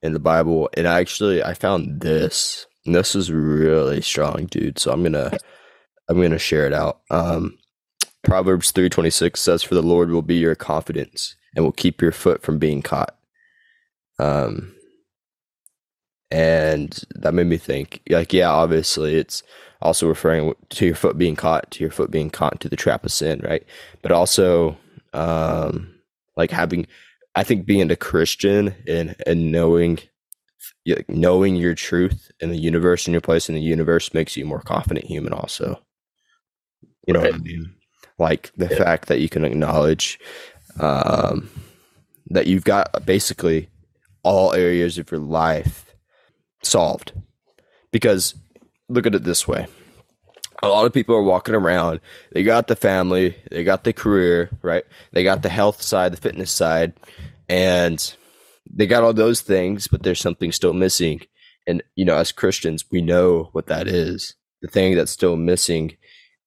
in 0.02 0.12
the 0.12 0.20
Bible 0.20 0.70
and 0.76 0.86
I 0.88 1.00
actually 1.00 1.42
I 1.42 1.54
found 1.54 2.00
this. 2.00 2.66
And 2.86 2.94
this 2.94 3.14
is 3.14 3.30
really 3.30 4.00
strong, 4.00 4.46
dude. 4.46 4.78
So 4.78 4.90
I'm 4.92 5.02
gonna 5.02 5.32
I'm 6.08 6.20
gonna 6.20 6.38
share 6.38 6.66
it 6.66 6.72
out. 6.72 7.00
Um 7.10 7.58
Proverbs 8.22 8.70
three 8.70 8.88
twenty 8.88 9.10
six 9.10 9.40
says, 9.40 9.62
For 9.62 9.74
the 9.74 9.82
Lord 9.82 10.10
will 10.10 10.22
be 10.22 10.36
your 10.36 10.54
confidence 10.54 11.36
and 11.54 11.64
will 11.64 11.72
keep 11.72 12.00
your 12.02 12.12
foot 12.12 12.42
from 12.42 12.58
being 12.58 12.82
caught. 12.82 13.16
Um 14.18 14.74
and 16.30 17.02
that 17.16 17.34
made 17.34 17.46
me 17.46 17.56
think 17.56 18.00
like 18.08 18.32
yeah 18.32 18.48
obviously 18.48 19.16
it's 19.16 19.42
also 19.82 20.06
referring 20.06 20.54
to 20.68 20.86
your 20.86 20.94
foot 20.94 21.18
being 21.18 21.34
caught 21.34 21.68
to 21.72 21.82
your 21.82 21.90
foot 21.90 22.10
being 22.10 22.30
caught 22.30 22.52
into 22.52 22.68
the 22.68 22.76
trap 22.76 23.04
of 23.04 23.12
sin 23.12 23.40
right? 23.42 23.66
But 24.02 24.12
also 24.12 24.76
um 25.12 25.92
like 26.36 26.50
having 26.50 26.86
i 27.34 27.42
think 27.42 27.66
being 27.66 27.90
a 27.90 27.96
christian 27.96 28.74
and 28.86 29.16
and 29.26 29.50
knowing 29.50 29.98
knowing 31.08 31.56
your 31.56 31.74
truth 31.74 32.30
in 32.40 32.50
the 32.50 32.58
universe 32.58 33.06
and 33.06 33.12
your 33.12 33.20
place 33.20 33.48
in 33.48 33.54
the 33.54 33.60
universe 33.60 34.14
makes 34.14 34.36
you 34.36 34.44
a 34.44 34.48
more 34.48 34.60
confident 34.60 35.06
human 35.06 35.32
also. 35.32 35.80
You 37.06 37.14
know 37.14 37.20
what 37.20 37.34
i 37.34 37.38
mean 37.38 37.74
like 38.20 38.52
the 38.56 38.68
Yeah. 38.70 38.78
fact 38.78 39.08
that 39.08 39.20
you 39.20 39.28
can 39.28 39.44
acknowledge 39.44 40.20
um 40.78 41.50
that 42.28 42.46
you've 42.46 42.64
got 42.64 43.04
basically 43.04 43.68
all 44.22 44.52
areas 44.52 44.98
of 44.98 45.10
your 45.10 45.18
life 45.20 45.96
solved. 46.62 47.12
Because 47.90 48.34
look 48.88 49.06
at 49.06 49.14
it 49.14 49.24
this 49.24 49.48
way. 49.48 49.66
A 50.62 50.68
lot 50.68 50.84
of 50.86 50.92
people 50.92 51.16
are 51.16 51.22
walking 51.22 51.54
around. 51.54 52.00
They 52.32 52.42
got 52.44 52.68
the 52.68 52.76
family. 52.76 53.34
They 53.50 53.64
got 53.64 53.84
the 53.84 53.92
career 53.94 54.50
right? 54.62 54.84
They 55.12 55.24
got 55.24 55.42
the 55.42 55.48
health 55.48 55.82
side 55.82 56.12
the 56.12 56.18
fitness 56.20 56.52
side 56.52 56.92
and 57.48 58.14
they 58.72 58.86
got 58.86 59.02
all 59.02 59.14
those 59.14 59.40
things 59.40 59.88
but 59.88 60.02
there's 60.02 60.20
something 60.20 60.52
still 60.52 60.74
missing. 60.74 61.22
And 61.66 61.82
you 61.96 62.04
know 62.04 62.16
as 62.16 62.32
christians 62.32 62.84
we 62.92 63.00
know 63.00 63.48
what 63.52 63.66
that 63.66 63.88
is. 63.88 64.34
The 64.62 64.68
thing 64.68 64.94
that's 64.94 65.10
still 65.10 65.36
missing 65.36 65.96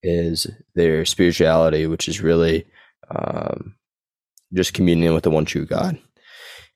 is 0.03 0.48
their 0.75 1.05
spirituality 1.05 1.88
which 1.88 2.07
is 2.07 2.22
really 2.22 2.65
um, 3.10 3.75
just 4.53 4.74
communion 4.74 5.13
with 5.13 5.24
the 5.24 5.31
one 5.31 5.45
true 5.45 5.65
god 5.65 5.98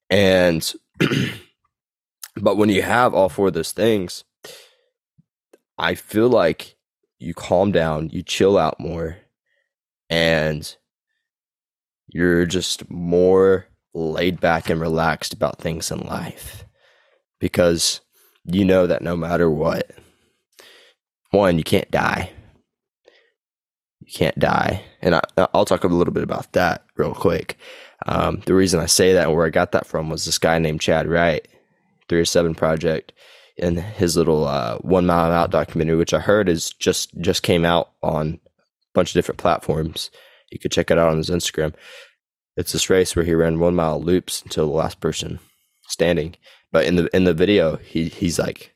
and 0.10 0.74
but 2.38 2.58
when 2.58 2.70
you 2.70 2.82
have 2.82 3.14
all 3.14 3.30
four 3.30 3.48
of 3.48 3.54
those 3.54 3.72
things 3.72 4.24
i 5.78 5.94
feel 5.94 6.30
like 6.30 6.78
you 7.20 7.34
calm 7.34 7.72
down, 7.72 8.10
you 8.10 8.22
chill 8.22 8.58
out 8.58 8.80
more, 8.80 9.18
and 10.10 10.76
you're 12.08 12.46
just 12.46 12.90
more 12.90 13.68
laid 13.94 14.40
back 14.40 14.70
and 14.70 14.80
relaxed 14.80 15.34
about 15.34 15.60
things 15.60 15.92
in 15.92 16.00
life 16.02 16.66
because 17.40 18.02
you 18.46 18.64
know 18.64 18.88
that 18.88 19.02
no 19.02 19.16
matter 19.18 19.50
what, 19.50 19.92
one, 21.32 21.58
you 21.58 21.64
can't 21.64 21.92
die. 21.92 22.32
You 24.08 24.14
can't 24.14 24.40
die. 24.40 24.86
And 25.02 25.16
I, 25.16 25.22
I'll 25.54 25.66
talk 25.66 25.84
a 25.84 25.88
little 25.88 26.14
bit 26.14 26.24
about 26.24 26.54
that 26.54 26.86
real 26.96 27.14
quick. 27.14 27.58
Um, 28.06 28.42
the 28.46 28.54
reason 28.54 28.80
I 28.80 28.86
say 28.86 29.14
that 29.14 29.28
and 29.28 29.36
where 29.36 29.46
I 29.46 29.50
got 29.50 29.74
that 29.74 29.86
from 29.86 30.10
was 30.10 30.24
this 30.24 30.38
guy 30.38 30.60
named 30.60 30.80
Chad 30.80 31.08
Wright, 31.08 31.46
307 32.08 32.56
Project 32.56 33.12
in 33.58 33.76
his 33.76 34.16
little 34.16 34.48
uh, 34.48 34.78
one 34.78 35.06
mile 35.06 35.32
out 35.32 35.52
documentary, 35.52 35.98
which 35.98 36.14
I 36.14 36.20
heard 36.20 36.48
is 36.48 36.72
just 36.72 37.20
just 37.20 37.44
came 37.44 37.66
out 37.66 37.92
on 38.02 38.40
a 38.46 38.50
bunch 38.94 39.10
of 39.10 39.14
different 39.16 39.40
platforms. 39.40 40.10
You 40.52 40.60
could 40.60 40.72
check 40.72 40.90
it 40.90 40.98
out 40.98 41.10
on 41.10 41.18
his 41.18 41.30
Instagram. 41.30 41.74
It's 42.56 42.72
this 42.72 42.90
race 42.90 43.16
where 43.16 43.26
he 43.26 43.34
ran 43.34 43.60
one 43.60 43.76
mile 43.76 44.02
loops 44.02 44.42
until 44.42 44.68
the 44.68 44.74
last 44.74 45.02
person 45.02 45.40
standing. 45.90 46.36
But 46.72 46.86
in 46.86 46.96
the 46.96 47.16
in 47.16 47.26
the 47.26 47.34
video, 47.34 47.76
he 47.76 48.06
he's 48.08 48.40
like, 48.40 48.74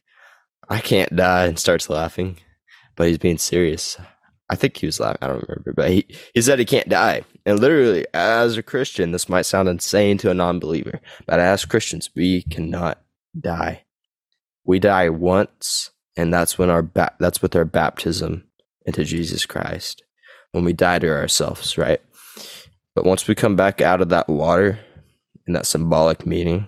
"I 0.67 0.79
can't 0.79 1.15
die," 1.15 1.45
and 1.45 1.57
starts 1.57 1.89
laughing, 1.89 2.37
but 2.97 3.07
he's 3.07 3.17
being 3.17 3.37
serious. 3.37 3.97
I 4.51 4.55
think 4.55 4.77
he 4.77 4.85
was 4.85 4.99
laughing. 4.99 5.19
I 5.21 5.27
don't 5.27 5.47
remember, 5.47 5.73
but 5.73 5.89
he 5.89 6.05
he 6.33 6.41
said 6.41 6.59
he 6.59 6.65
can't 6.65 6.89
die. 6.89 7.23
And 7.45 7.59
literally, 7.59 8.05
as 8.13 8.57
a 8.57 8.63
Christian, 8.63 9.11
this 9.11 9.29
might 9.29 9.47
sound 9.47 9.69
insane 9.69 10.17
to 10.19 10.29
a 10.29 10.35
non-believer, 10.35 10.99
but 11.25 11.39
as 11.39 11.65
Christians, 11.65 12.09
we 12.15 12.43
cannot 12.43 13.01
die 13.39 13.85
we 14.63 14.79
die 14.79 15.09
once 15.09 15.91
and 16.17 16.33
that's 16.33 16.57
when 16.57 16.69
our 16.69 16.81
ba- 16.81 17.15
that's 17.19 17.41
with 17.41 17.55
our 17.55 17.65
baptism 17.65 18.45
into 18.85 19.03
Jesus 19.03 19.45
Christ 19.45 20.03
when 20.51 20.63
we 20.63 20.73
die 20.73 20.99
to 20.99 21.09
ourselves 21.09 21.77
right 21.77 22.01
but 22.95 23.05
once 23.05 23.27
we 23.27 23.35
come 23.35 23.55
back 23.55 23.81
out 23.81 24.01
of 24.01 24.09
that 24.09 24.29
water 24.29 24.79
in 25.47 25.53
that 25.53 25.65
symbolic 25.65 26.25
meaning 26.25 26.67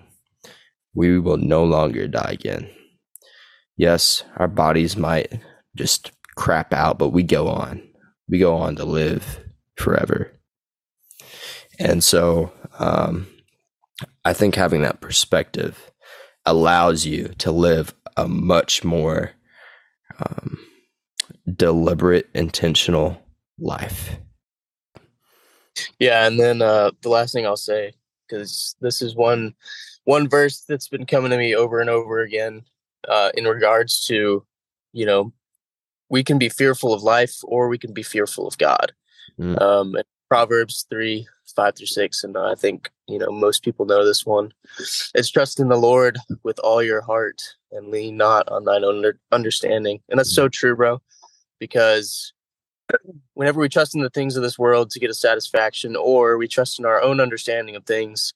we 0.94 1.18
will 1.18 1.36
no 1.36 1.64
longer 1.64 2.08
die 2.08 2.30
again 2.32 2.68
yes 3.76 4.22
our 4.36 4.48
bodies 4.48 4.96
might 4.96 5.40
just 5.76 6.12
crap 6.34 6.72
out 6.72 6.98
but 6.98 7.10
we 7.10 7.22
go 7.22 7.48
on 7.48 7.82
we 8.28 8.38
go 8.38 8.56
on 8.56 8.76
to 8.76 8.84
live 8.84 9.40
forever. 9.76 10.32
And 11.78 12.02
so 12.02 12.52
um, 12.78 13.26
I 14.24 14.32
think 14.32 14.54
having 14.54 14.82
that 14.82 15.00
perspective 15.00 15.90
allows 16.46 17.04
you 17.04 17.28
to 17.38 17.50
live 17.50 17.94
a 18.16 18.28
much 18.28 18.84
more 18.84 19.32
um, 20.18 20.58
deliberate, 21.52 22.28
intentional 22.34 23.20
life. 23.58 24.18
Yeah, 25.98 26.26
and 26.26 26.38
then 26.38 26.62
uh, 26.62 26.92
the 27.02 27.08
last 27.08 27.32
thing 27.32 27.46
I'll 27.46 27.56
say, 27.56 27.94
because 28.28 28.76
this 28.80 29.02
is 29.02 29.16
one 29.16 29.54
one 30.04 30.28
verse 30.28 30.64
that's 30.68 30.88
been 30.88 31.06
coming 31.06 31.30
to 31.30 31.38
me 31.38 31.56
over 31.56 31.80
and 31.80 31.90
over 31.90 32.20
again 32.20 32.62
uh, 33.08 33.30
in 33.34 33.44
regards 33.44 34.04
to, 34.06 34.44
you 34.92 35.06
know, 35.06 35.32
we 36.14 36.22
can 36.22 36.38
be 36.38 36.48
fearful 36.48 36.94
of 36.94 37.02
life 37.02 37.40
or 37.42 37.68
we 37.68 37.76
can 37.76 37.92
be 37.92 38.04
fearful 38.04 38.46
of 38.46 38.56
God. 38.56 38.92
Mm. 39.36 39.60
Um, 39.60 39.96
Proverbs 40.28 40.86
three 40.88 41.26
five 41.56 41.74
through 41.74 41.88
six, 41.88 42.22
and 42.22 42.36
I 42.36 42.54
think 42.54 42.88
you 43.08 43.18
know 43.18 43.32
most 43.32 43.64
people 43.64 43.84
know 43.84 44.04
this 44.04 44.24
one. 44.24 44.52
It's 45.16 45.28
trust 45.28 45.58
in 45.58 45.68
the 45.68 45.76
Lord 45.76 46.18
with 46.44 46.60
all 46.60 46.84
your 46.84 47.00
heart 47.00 47.42
and 47.72 47.88
lean 47.88 48.16
not 48.16 48.48
on 48.48 48.62
thine 48.64 48.84
own 48.84 49.04
understanding, 49.32 50.00
and 50.08 50.16
that's 50.16 50.32
so 50.32 50.48
true, 50.48 50.76
bro. 50.76 51.02
Because 51.58 52.32
whenever 53.32 53.60
we 53.60 53.68
trust 53.68 53.96
in 53.96 54.02
the 54.02 54.10
things 54.10 54.36
of 54.36 54.44
this 54.44 54.58
world 54.58 54.90
to 54.90 55.00
get 55.00 55.10
a 55.10 55.14
satisfaction, 55.14 55.96
or 55.96 56.38
we 56.38 56.46
trust 56.46 56.78
in 56.78 56.86
our 56.86 57.02
own 57.02 57.20
understanding 57.20 57.74
of 57.74 57.84
things 57.86 58.32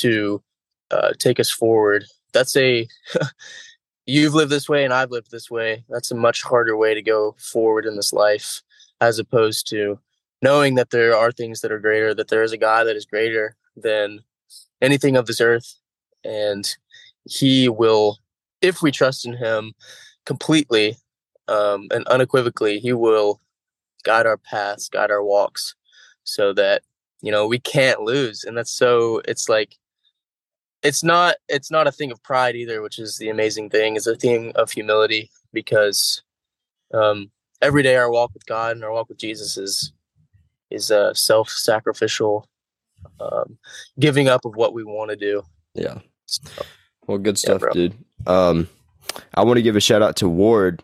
to 0.00 0.42
uh, 0.90 1.12
take 1.18 1.40
us 1.40 1.50
forward, 1.50 2.04
that's 2.34 2.54
a 2.54 2.86
you've 4.06 4.34
lived 4.34 4.50
this 4.50 4.68
way 4.68 4.84
and 4.84 4.92
I've 4.92 5.10
lived 5.10 5.30
this 5.30 5.50
way. 5.50 5.84
That's 5.88 6.10
a 6.10 6.16
much 6.16 6.42
harder 6.42 6.76
way 6.76 6.94
to 6.94 7.02
go 7.02 7.34
forward 7.38 7.86
in 7.86 7.96
this 7.96 8.12
life, 8.12 8.62
as 9.00 9.18
opposed 9.18 9.68
to 9.70 9.98
knowing 10.42 10.74
that 10.74 10.90
there 10.90 11.16
are 11.16 11.32
things 11.32 11.60
that 11.60 11.72
are 11.72 11.78
greater, 11.78 12.14
that 12.14 12.28
there 12.28 12.42
is 12.42 12.52
a 12.52 12.58
God 12.58 12.84
that 12.84 12.96
is 12.96 13.06
greater 13.06 13.56
than 13.76 14.20
anything 14.82 15.16
of 15.16 15.26
this 15.26 15.40
earth, 15.40 15.78
and 16.22 16.76
He 17.24 17.68
will, 17.68 18.18
if 18.60 18.82
we 18.82 18.90
trust 18.90 19.26
in 19.26 19.34
Him 19.34 19.72
completely 20.26 20.96
um, 21.48 21.88
and 21.90 22.06
unequivocally, 22.08 22.78
He 22.78 22.92
will 22.92 23.40
guide 24.04 24.26
our 24.26 24.36
paths, 24.36 24.88
guide 24.88 25.10
our 25.10 25.24
walks, 25.24 25.74
so 26.24 26.52
that 26.52 26.82
you 27.22 27.32
know 27.32 27.46
we 27.46 27.58
can't 27.58 28.02
lose. 28.02 28.44
And 28.44 28.56
that's 28.56 28.72
so. 28.72 29.22
It's 29.26 29.48
like 29.48 29.76
it's 30.84 31.02
not 31.02 31.36
it's 31.48 31.70
not 31.70 31.88
a 31.88 31.92
thing 31.92 32.12
of 32.12 32.22
pride 32.22 32.54
either, 32.54 32.82
which 32.82 32.98
is 32.98 33.16
the 33.16 33.30
amazing 33.30 33.70
thing. 33.70 33.96
It's 33.96 34.06
a 34.06 34.14
thing 34.14 34.52
of 34.54 34.70
humility 34.70 35.30
because 35.52 36.22
um, 36.92 37.30
every 37.60 37.82
day 37.82 37.96
our 37.96 38.10
walk 38.10 38.32
with 38.34 38.46
God 38.46 38.76
and 38.76 38.84
our 38.84 38.92
walk 38.92 39.08
with 39.08 39.18
Jesus 39.18 39.56
is 39.56 39.92
is 40.70 40.90
a 40.90 41.14
self-sacrificial 41.14 42.48
um, 43.20 43.58
giving 43.98 44.28
up 44.28 44.44
of 44.44 44.56
what 44.56 44.74
we 44.74 44.84
want 44.84 45.10
to 45.10 45.16
do. 45.16 45.42
Yeah. 45.74 45.98
So, 46.26 46.64
well, 47.06 47.18
good 47.18 47.38
stuff, 47.38 47.62
yeah, 47.62 47.72
dude. 47.72 47.98
Um, 48.26 48.68
I 49.34 49.44
want 49.44 49.58
to 49.58 49.62
give 49.62 49.76
a 49.76 49.80
shout 49.80 50.02
out 50.02 50.16
to 50.16 50.28
Ward. 50.28 50.82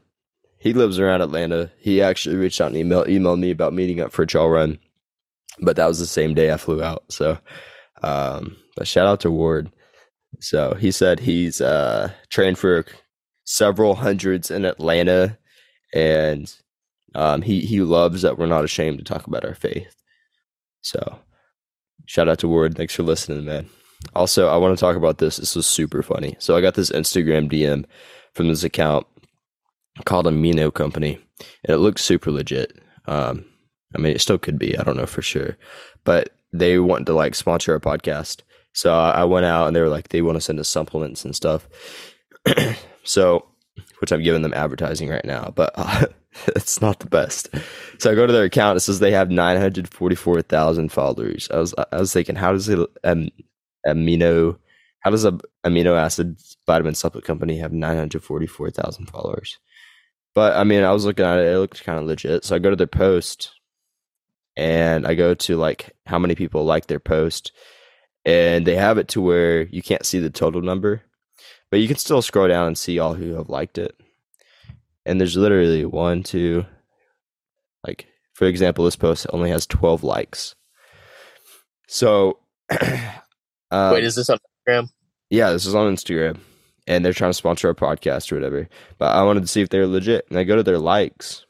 He 0.59 0.73
lives 0.75 0.99
around 0.99 1.23
Atlanta. 1.23 1.71
He 1.79 2.03
actually 2.03 2.37
reached 2.37 2.61
out 2.61 2.69
and 2.69 2.77
email 2.77 3.05
emailed 3.05 3.41
me 3.41 3.51
about 3.51 3.73
meeting 3.73 4.01
up 4.01 4.13
for 4.13 4.23
a 4.23 4.27
trail 4.27 4.49
run, 4.49 4.79
but 5.61 5.77
that 5.77 5.87
was 5.87 5.99
the 5.99 6.07
same 6.07 6.35
day 6.35 6.53
I 6.53 6.57
flew 6.57 6.83
out. 6.83 7.05
So, 7.09 7.39
um, 8.03 8.57
but 8.77 8.87
shout 8.87 9.07
out 9.07 9.21
to 9.21 9.31
Ward. 9.31 9.71
So 10.41 10.75
he 10.75 10.91
said 10.91 11.21
he's 11.21 11.61
uh, 11.61 12.13
trained 12.31 12.59
for 12.59 12.87
several 13.45 13.97
hundreds 13.97 14.51
in 14.51 14.65
Atlanta, 14.65 15.39
and 15.95 16.53
um, 17.15 17.43
he 17.43 17.61
he 17.61 17.81
loves 17.81 18.23
that 18.23 18.39
we're 18.39 18.47
not 18.47 18.65
ashamed 18.65 18.99
to 18.99 19.05
talk 19.05 19.27
about 19.27 19.45
our 19.45 19.55
faith. 19.55 19.95
So 20.81 21.19
shout 22.07 22.29
out 22.29 22.39
to 22.41 22.49
Ward. 22.49 22.77
Thanks 22.77 22.95
for 22.95 23.03
listening, 23.03 23.45
man. 23.45 23.69
Also, 24.15 24.49
I 24.49 24.57
want 24.57 24.77
to 24.77 24.81
talk 24.81 24.97
about 24.97 25.19
this. 25.19 25.37
This 25.37 25.55
was 25.55 25.67
super 25.67 26.03
funny. 26.03 26.37
So 26.39 26.57
I 26.57 26.63
got 26.63 26.75
this 26.75 26.91
Instagram 26.91 27.51
DM 27.51 27.85
from 28.33 28.49
this 28.49 28.65
account 28.65 29.07
called 30.05 30.27
Amino 30.27 30.73
Company, 30.73 31.19
and 31.65 31.75
it 31.75 31.79
looks 31.79 32.03
super 32.03 32.31
legit. 32.31 32.79
Um, 33.07 33.45
I 33.95 33.99
mean, 33.99 34.15
it 34.15 34.21
still 34.21 34.39
could 34.39 34.59
be. 34.59 34.79
I 34.79 34.85
don't 34.85 34.97
know 34.97 35.07
for 35.07 35.23
sure, 35.23 35.59
but 36.05 36.31
they 36.53 36.79
want 36.79 37.07
to 37.07 37.13
like 37.13 37.35
sponsor 37.35 37.73
our 37.73 37.81
podcast. 37.81 38.43
So 38.73 38.95
I 38.95 39.25
went 39.25 39.47
out 39.47 39.67
and 39.67 39.75
they 39.75 39.81
were 39.81 39.89
like, 39.89 40.09
they 40.09 40.23
want 40.23 40.37
to 40.37 40.41
send 40.41 40.61
us 40.61 40.69
supplements 40.69 41.25
and 41.25 41.35
stuff. 41.35 41.69
so, 43.05 43.47
which 43.99 44.13
I'm 44.13 44.23
giving 44.23 44.43
them 44.43 44.55
advertising 44.55 45.09
right 45.09 45.25
now, 45.25 45.53
but 45.55 45.73
uh, 45.75 46.07
it's 46.49 46.81
not 46.81 47.01
the 47.01 47.09
best. 47.09 47.49
So 47.99 48.11
I 48.11 48.15
go 48.15 48.27
to 48.27 48.33
their 48.33 48.45
account. 48.45 48.77
It 48.77 48.81
says 48.81 49.01
they 49.01 49.13
have 49.13 49.31
944,000 49.31 50.93
followers. 50.93 51.49
I 51.53 51.59
was, 51.59 51.75
I 51.93 51.99
was 51.99 52.13
thinking, 52.13 52.37
how 52.37 52.53
does 52.53 52.69
it, 52.69 52.79
um, 53.05 53.31
amino, 53.87 54.59
how 55.01 55.11
does 55.11 55.25
a 55.25 55.33
amino 55.65 55.99
acid 55.99 56.41
vitamin 56.67 56.95
supplement 56.95 57.27
company 57.27 57.59
have 57.59 57.73
944,000 57.73 59.07
followers? 59.07 59.59
But 60.35 60.57
I 60.57 60.65
mean, 60.65 60.85
I 60.85 60.93
was 60.93 61.05
looking 61.05 61.25
at 61.25 61.39
it, 61.39 61.53
it 61.53 61.59
looked 61.59 61.83
kind 61.83 61.99
of 61.99 62.05
legit. 62.05 62.45
So 62.45 62.55
I 62.55 62.61
go 62.61 62.71
to 62.71 62.77
their 62.77 62.87
post 62.87 63.51
and 64.57 65.07
I 65.07 65.15
go 65.15 65.35
to 65.35 65.57
like 65.57 65.97
how 66.07 66.19
many 66.19 66.35
people 66.35 66.65
like 66.65 66.87
their 66.87 67.01
post 67.01 67.53
and 68.31 68.65
they 68.65 68.77
have 68.77 68.97
it 68.97 69.09
to 69.09 69.21
where 69.21 69.63
you 69.63 69.83
can't 69.83 70.07
see 70.07 70.21
the 70.21 70.31
total 70.31 70.63
number, 70.63 71.03
but 71.71 71.81
you 71.81 71.89
can 71.89 71.97
still 71.97 72.23
scroll 72.23 72.47
down 72.47 72.69
and 72.69 72.79
see 72.79 72.99
all 72.99 73.15
who 73.15 73.35
have 73.35 73.49
liked 73.49 73.77
it. 73.77 73.95
And 75.05 75.21
there's 75.21 75.37
literally 75.37 75.85
one, 75.85 76.23
two, 76.23 76.65
like 77.85 78.07
for 78.35 78.47
example, 78.47 78.85
this 78.85 78.97
post 78.97 79.27
only 79.33 79.51
has 79.51 79.67
12 79.67 80.05
likes. 80.05 80.55
So, 81.89 82.39
um, 83.71 83.93
wait, 83.93 84.05
is 84.05 84.15
this 84.15 84.31
on 84.31 84.39
Instagram? 84.69 84.89
Yeah, 85.29 85.51
this 85.51 85.67
is 85.67 85.75
on 85.75 85.93
Instagram, 85.93 86.39
and 86.87 87.05
they're 87.05 87.13
trying 87.13 87.31
to 87.31 87.35
sponsor 87.37 87.69
a 87.69 87.75
podcast 87.75 88.31
or 88.31 88.37
whatever. 88.37 88.69
But 88.99 89.17
I 89.17 89.25
wanted 89.25 89.41
to 89.41 89.49
see 89.49 89.61
if 89.61 89.71
they're 89.71 89.89
legit, 89.89 90.27
and 90.31 90.39
I 90.39 90.45
go 90.45 90.55
to 90.55 90.63
their 90.63 90.79
likes, 90.79 91.47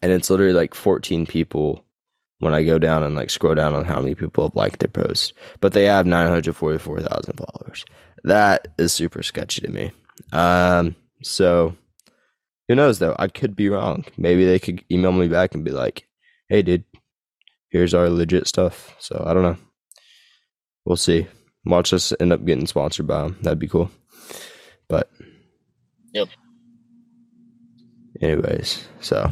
and 0.00 0.12
it's 0.12 0.30
literally 0.30 0.52
like 0.52 0.74
14 0.74 1.26
people 1.26 1.84
when 2.42 2.54
I 2.54 2.64
go 2.64 2.76
down 2.76 3.04
and 3.04 3.14
like 3.14 3.30
scroll 3.30 3.54
down 3.54 3.72
on 3.72 3.84
how 3.84 4.00
many 4.00 4.16
people 4.16 4.42
have 4.42 4.56
liked 4.56 4.80
their 4.80 4.88
post. 4.88 5.32
But 5.60 5.74
they 5.74 5.84
have 5.84 6.06
944,000 6.06 7.34
followers. 7.34 7.84
That 8.24 8.66
is 8.78 8.92
super 8.92 9.22
sketchy 9.22 9.60
to 9.60 9.70
me. 9.70 9.92
Um, 10.32 10.96
so 11.22 11.76
who 12.66 12.74
knows 12.74 12.98
though? 12.98 13.14
I 13.16 13.28
could 13.28 13.54
be 13.54 13.68
wrong. 13.68 14.04
Maybe 14.16 14.44
they 14.44 14.58
could 14.58 14.84
email 14.90 15.12
me 15.12 15.28
back 15.28 15.54
and 15.54 15.64
be 15.64 15.70
like, 15.70 16.08
"Hey, 16.48 16.62
dude, 16.62 16.84
here's 17.70 17.94
our 17.94 18.10
legit 18.10 18.48
stuff." 18.48 18.96
So 18.98 19.22
I 19.24 19.32
don't 19.32 19.44
know. 19.44 19.56
We'll 20.84 20.96
see. 20.96 21.28
Watch 21.64 21.92
us 21.92 22.12
end 22.18 22.32
up 22.32 22.44
getting 22.44 22.66
sponsored 22.66 23.06
by 23.06 23.22
them. 23.22 23.38
That'd 23.42 23.60
be 23.60 23.68
cool. 23.68 23.88
But 24.88 25.08
yep. 26.12 26.26
Anyways, 28.20 28.84
so 29.00 29.30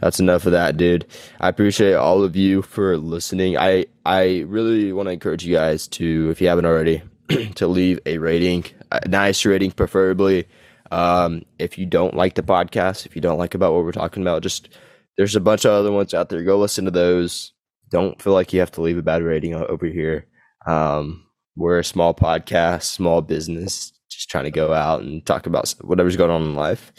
that's 0.00 0.20
enough 0.20 0.46
of 0.46 0.52
that, 0.52 0.76
dude. 0.76 1.06
I 1.40 1.48
appreciate 1.48 1.94
all 1.94 2.22
of 2.22 2.36
you 2.36 2.62
for 2.62 2.96
listening. 2.96 3.56
I 3.56 3.86
I 4.04 4.40
really 4.46 4.92
want 4.92 5.06
to 5.06 5.12
encourage 5.12 5.44
you 5.44 5.54
guys 5.54 5.86
to, 5.88 6.30
if 6.30 6.40
you 6.40 6.48
haven't 6.48 6.66
already, 6.66 7.02
to 7.54 7.66
leave 7.66 8.00
a 8.06 8.18
rating, 8.18 8.64
a 8.90 9.08
nice 9.08 9.44
rating, 9.44 9.70
preferably. 9.70 10.48
Um, 10.90 11.44
if 11.58 11.78
you 11.78 11.86
don't 11.86 12.14
like 12.14 12.34
the 12.34 12.42
podcast, 12.42 13.06
if 13.06 13.14
you 13.16 13.22
don't 13.22 13.38
like 13.38 13.54
about 13.54 13.72
what 13.72 13.84
we're 13.84 13.92
talking 13.92 14.22
about, 14.22 14.42
just 14.42 14.68
there's 15.16 15.36
a 15.36 15.40
bunch 15.40 15.64
of 15.64 15.72
other 15.72 15.92
ones 15.92 16.14
out 16.14 16.28
there. 16.28 16.42
Go 16.42 16.58
listen 16.58 16.84
to 16.84 16.90
those. 16.90 17.52
Don't 17.90 18.20
feel 18.20 18.32
like 18.32 18.52
you 18.52 18.60
have 18.60 18.72
to 18.72 18.82
leave 18.82 18.98
a 18.98 19.02
bad 19.02 19.22
rating 19.22 19.54
over 19.54 19.86
here. 19.86 20.26
Um, 20.66 21.26
we're 21.56 21.78
a 21.78 21.84
small 21.84 22.14
podcast, 22.14 22.84
small 22.84 23.20
business, 23.20 23.92
just 24.10 24.30
trying 24.30 24.44
to 24.44 24.50
go 24.50 24.72
out 24.72 25.02
and 25.02 25.24
talk 25.24 25.46
about 25.46 25.70
whatever's 25.82 26.16
going 26.16 26.30
on 26.30 26.42
in 26.42 26.54
life. 26.54 26.92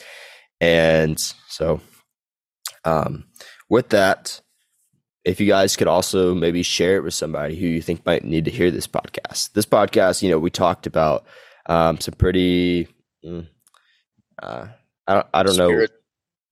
And 0.62 1.20
so 1.48 1.82
um, 2.86 3.26
with 3.70 3.90
that, 3.90 4.42
if 5.26 5.40
you 5.40 5.48
guys 5.48 5.76
could 5.76 5.88
also 5.88 6.36
maybe 6.36 6.64
share 6.64 6.98
it 6.98 7.04
with 7.04 7.14
somebody 7.14 7.56
who 7.56 7.68
you 7.68 7.82
think 7.82 8.06
might 8.06 8.24
need 8.26 8.46
to 8.46 8.52
hear 8.52 8.72
this 8.72 8.88
podcast. 8.88 9.54
This 9.54 9.66
podcast, 9.66 10.22
you 10.22 10.30
know, 10.30 10.40
we 10.40 10.50
talked 10.50 10.86
about 10.86 11.26
um, 11.66 12.00
some 12.00 12.16
pretty, 12.16 12.88
mm, 13.26 13.48
uh, 14.42 14.68
I 15.08 15.14
don't, 15.14 15.28
I 15.34 15.44
don't 15.44 15.56
Spirit. 15.56 15.92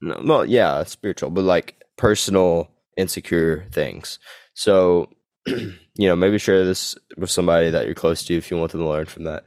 know, 0.01 0.15
no, 0.21 0.21
well, 0.25 0.45
yeah, 0.45 0.83
spiritual, 0.83 1.29
but 1.29 1.43
like 1.43 1.83
personal 1.97 2.69
insecure 2.97 3.67
things. 3.71 4.19
So, 4.53 5.09
you 5.47 5.73
know, 5.97 6.15
maybe 6.15 6.37
share 6.37 6.63
this 6.63 6.95
with 7.17 7.29
somebody 7.29 7.69
that 7.69 7.85
you're 7.85 7.95
close 7.95 8.23
to 8.23 8.37
if 8.37 8.49
you 8.49 8.57
want 8.57 8.71
them 8.71 8.81
to 8.81 8.87
learn 8.87 9.05
from 9.05 9.25
that, 9.25 9.45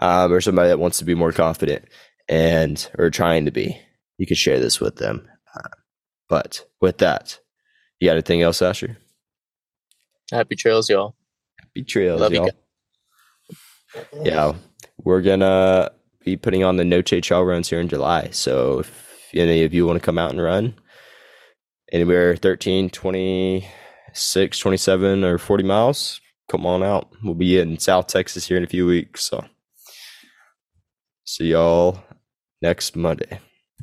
um, 0.00 0.32
or 0.32 0.40
somebody 0.40 0.68
that 0.68 0.78
wants 0.78 0.98
to 0.98 1.04
be 1.04 1.14
more 1.14 1.32
confident 1.32 1.86
and 2.28 2.90
or 2.98 3.10
trying 3.10 3.46
to 3.46 3.50
be. 3.50 3.80
You 4.18 4.26
could 4.26 4.38
share 4.38 4.60
this 4.60 4.80
with 4.80 4.96
them. 4.96 5.28
Uh, 5.54 5.68
but 6.28 6.66
with 6.80 6.98
that, 6.98 7.38
you 8.00 8.08
got 8.08 8.12
anything 8.12 8.42
else, 8.42 8.62
Asher? 8.62 8.98
Happy 10.32 10.56
trails, 10.56 10.90
y'all. 10.90 11.14
Happy 11.58 11.82
trails, 11.82 12.20
Love 12.20 12.32
y'all. 12.32 12.50
Yeah, 14.22 14.54
we're 14.98 15.22
gonna 15.22 15.90
be 16.24 16.36
putting 16.36 16.64
on 16.64 16.76
the 16.76 16.84
Noche 16.84 17.22
Trail 17.22 17.44
runs 17.44 17.70
here 17.70 17.80
in 17.80 17.88
July. 17.88 18.30
So 18.32 18.80
if 18.80 19.28
any 19.32 19.64
of 19.64 19.72
you 19.72 19.86
want 19.86 19.98
to 20.00 20.04
come 20.04 20.18
out 20.18 20.32
and 20.32 20.42
run, 20.42 20.74
anywhere 21.92 22.36
13, 22.36 22.90
26, 22.90 24.58
27, 24.58 25.24
or 25.24 25.38
40 25.38 25.64
miles, 25.64 26.20
come 26.48 26.66
on 26.66 26.82
out. 26.82 27.10
We'll 27.22 27.34
be 27.34 27.58
in 27.58 27.78
South 27.78 28.08
Texas 28.08 28.46
here 28.46 28.56
in 28.56 28.64
a 28.64 28.68
few 28.68 28.86
weeks. 28.86 29.24
So 29.24 29.44
see 31.24 31.52
y'all 31.52 32.02
next 32.60 32.96
Monday. 32.96 33.40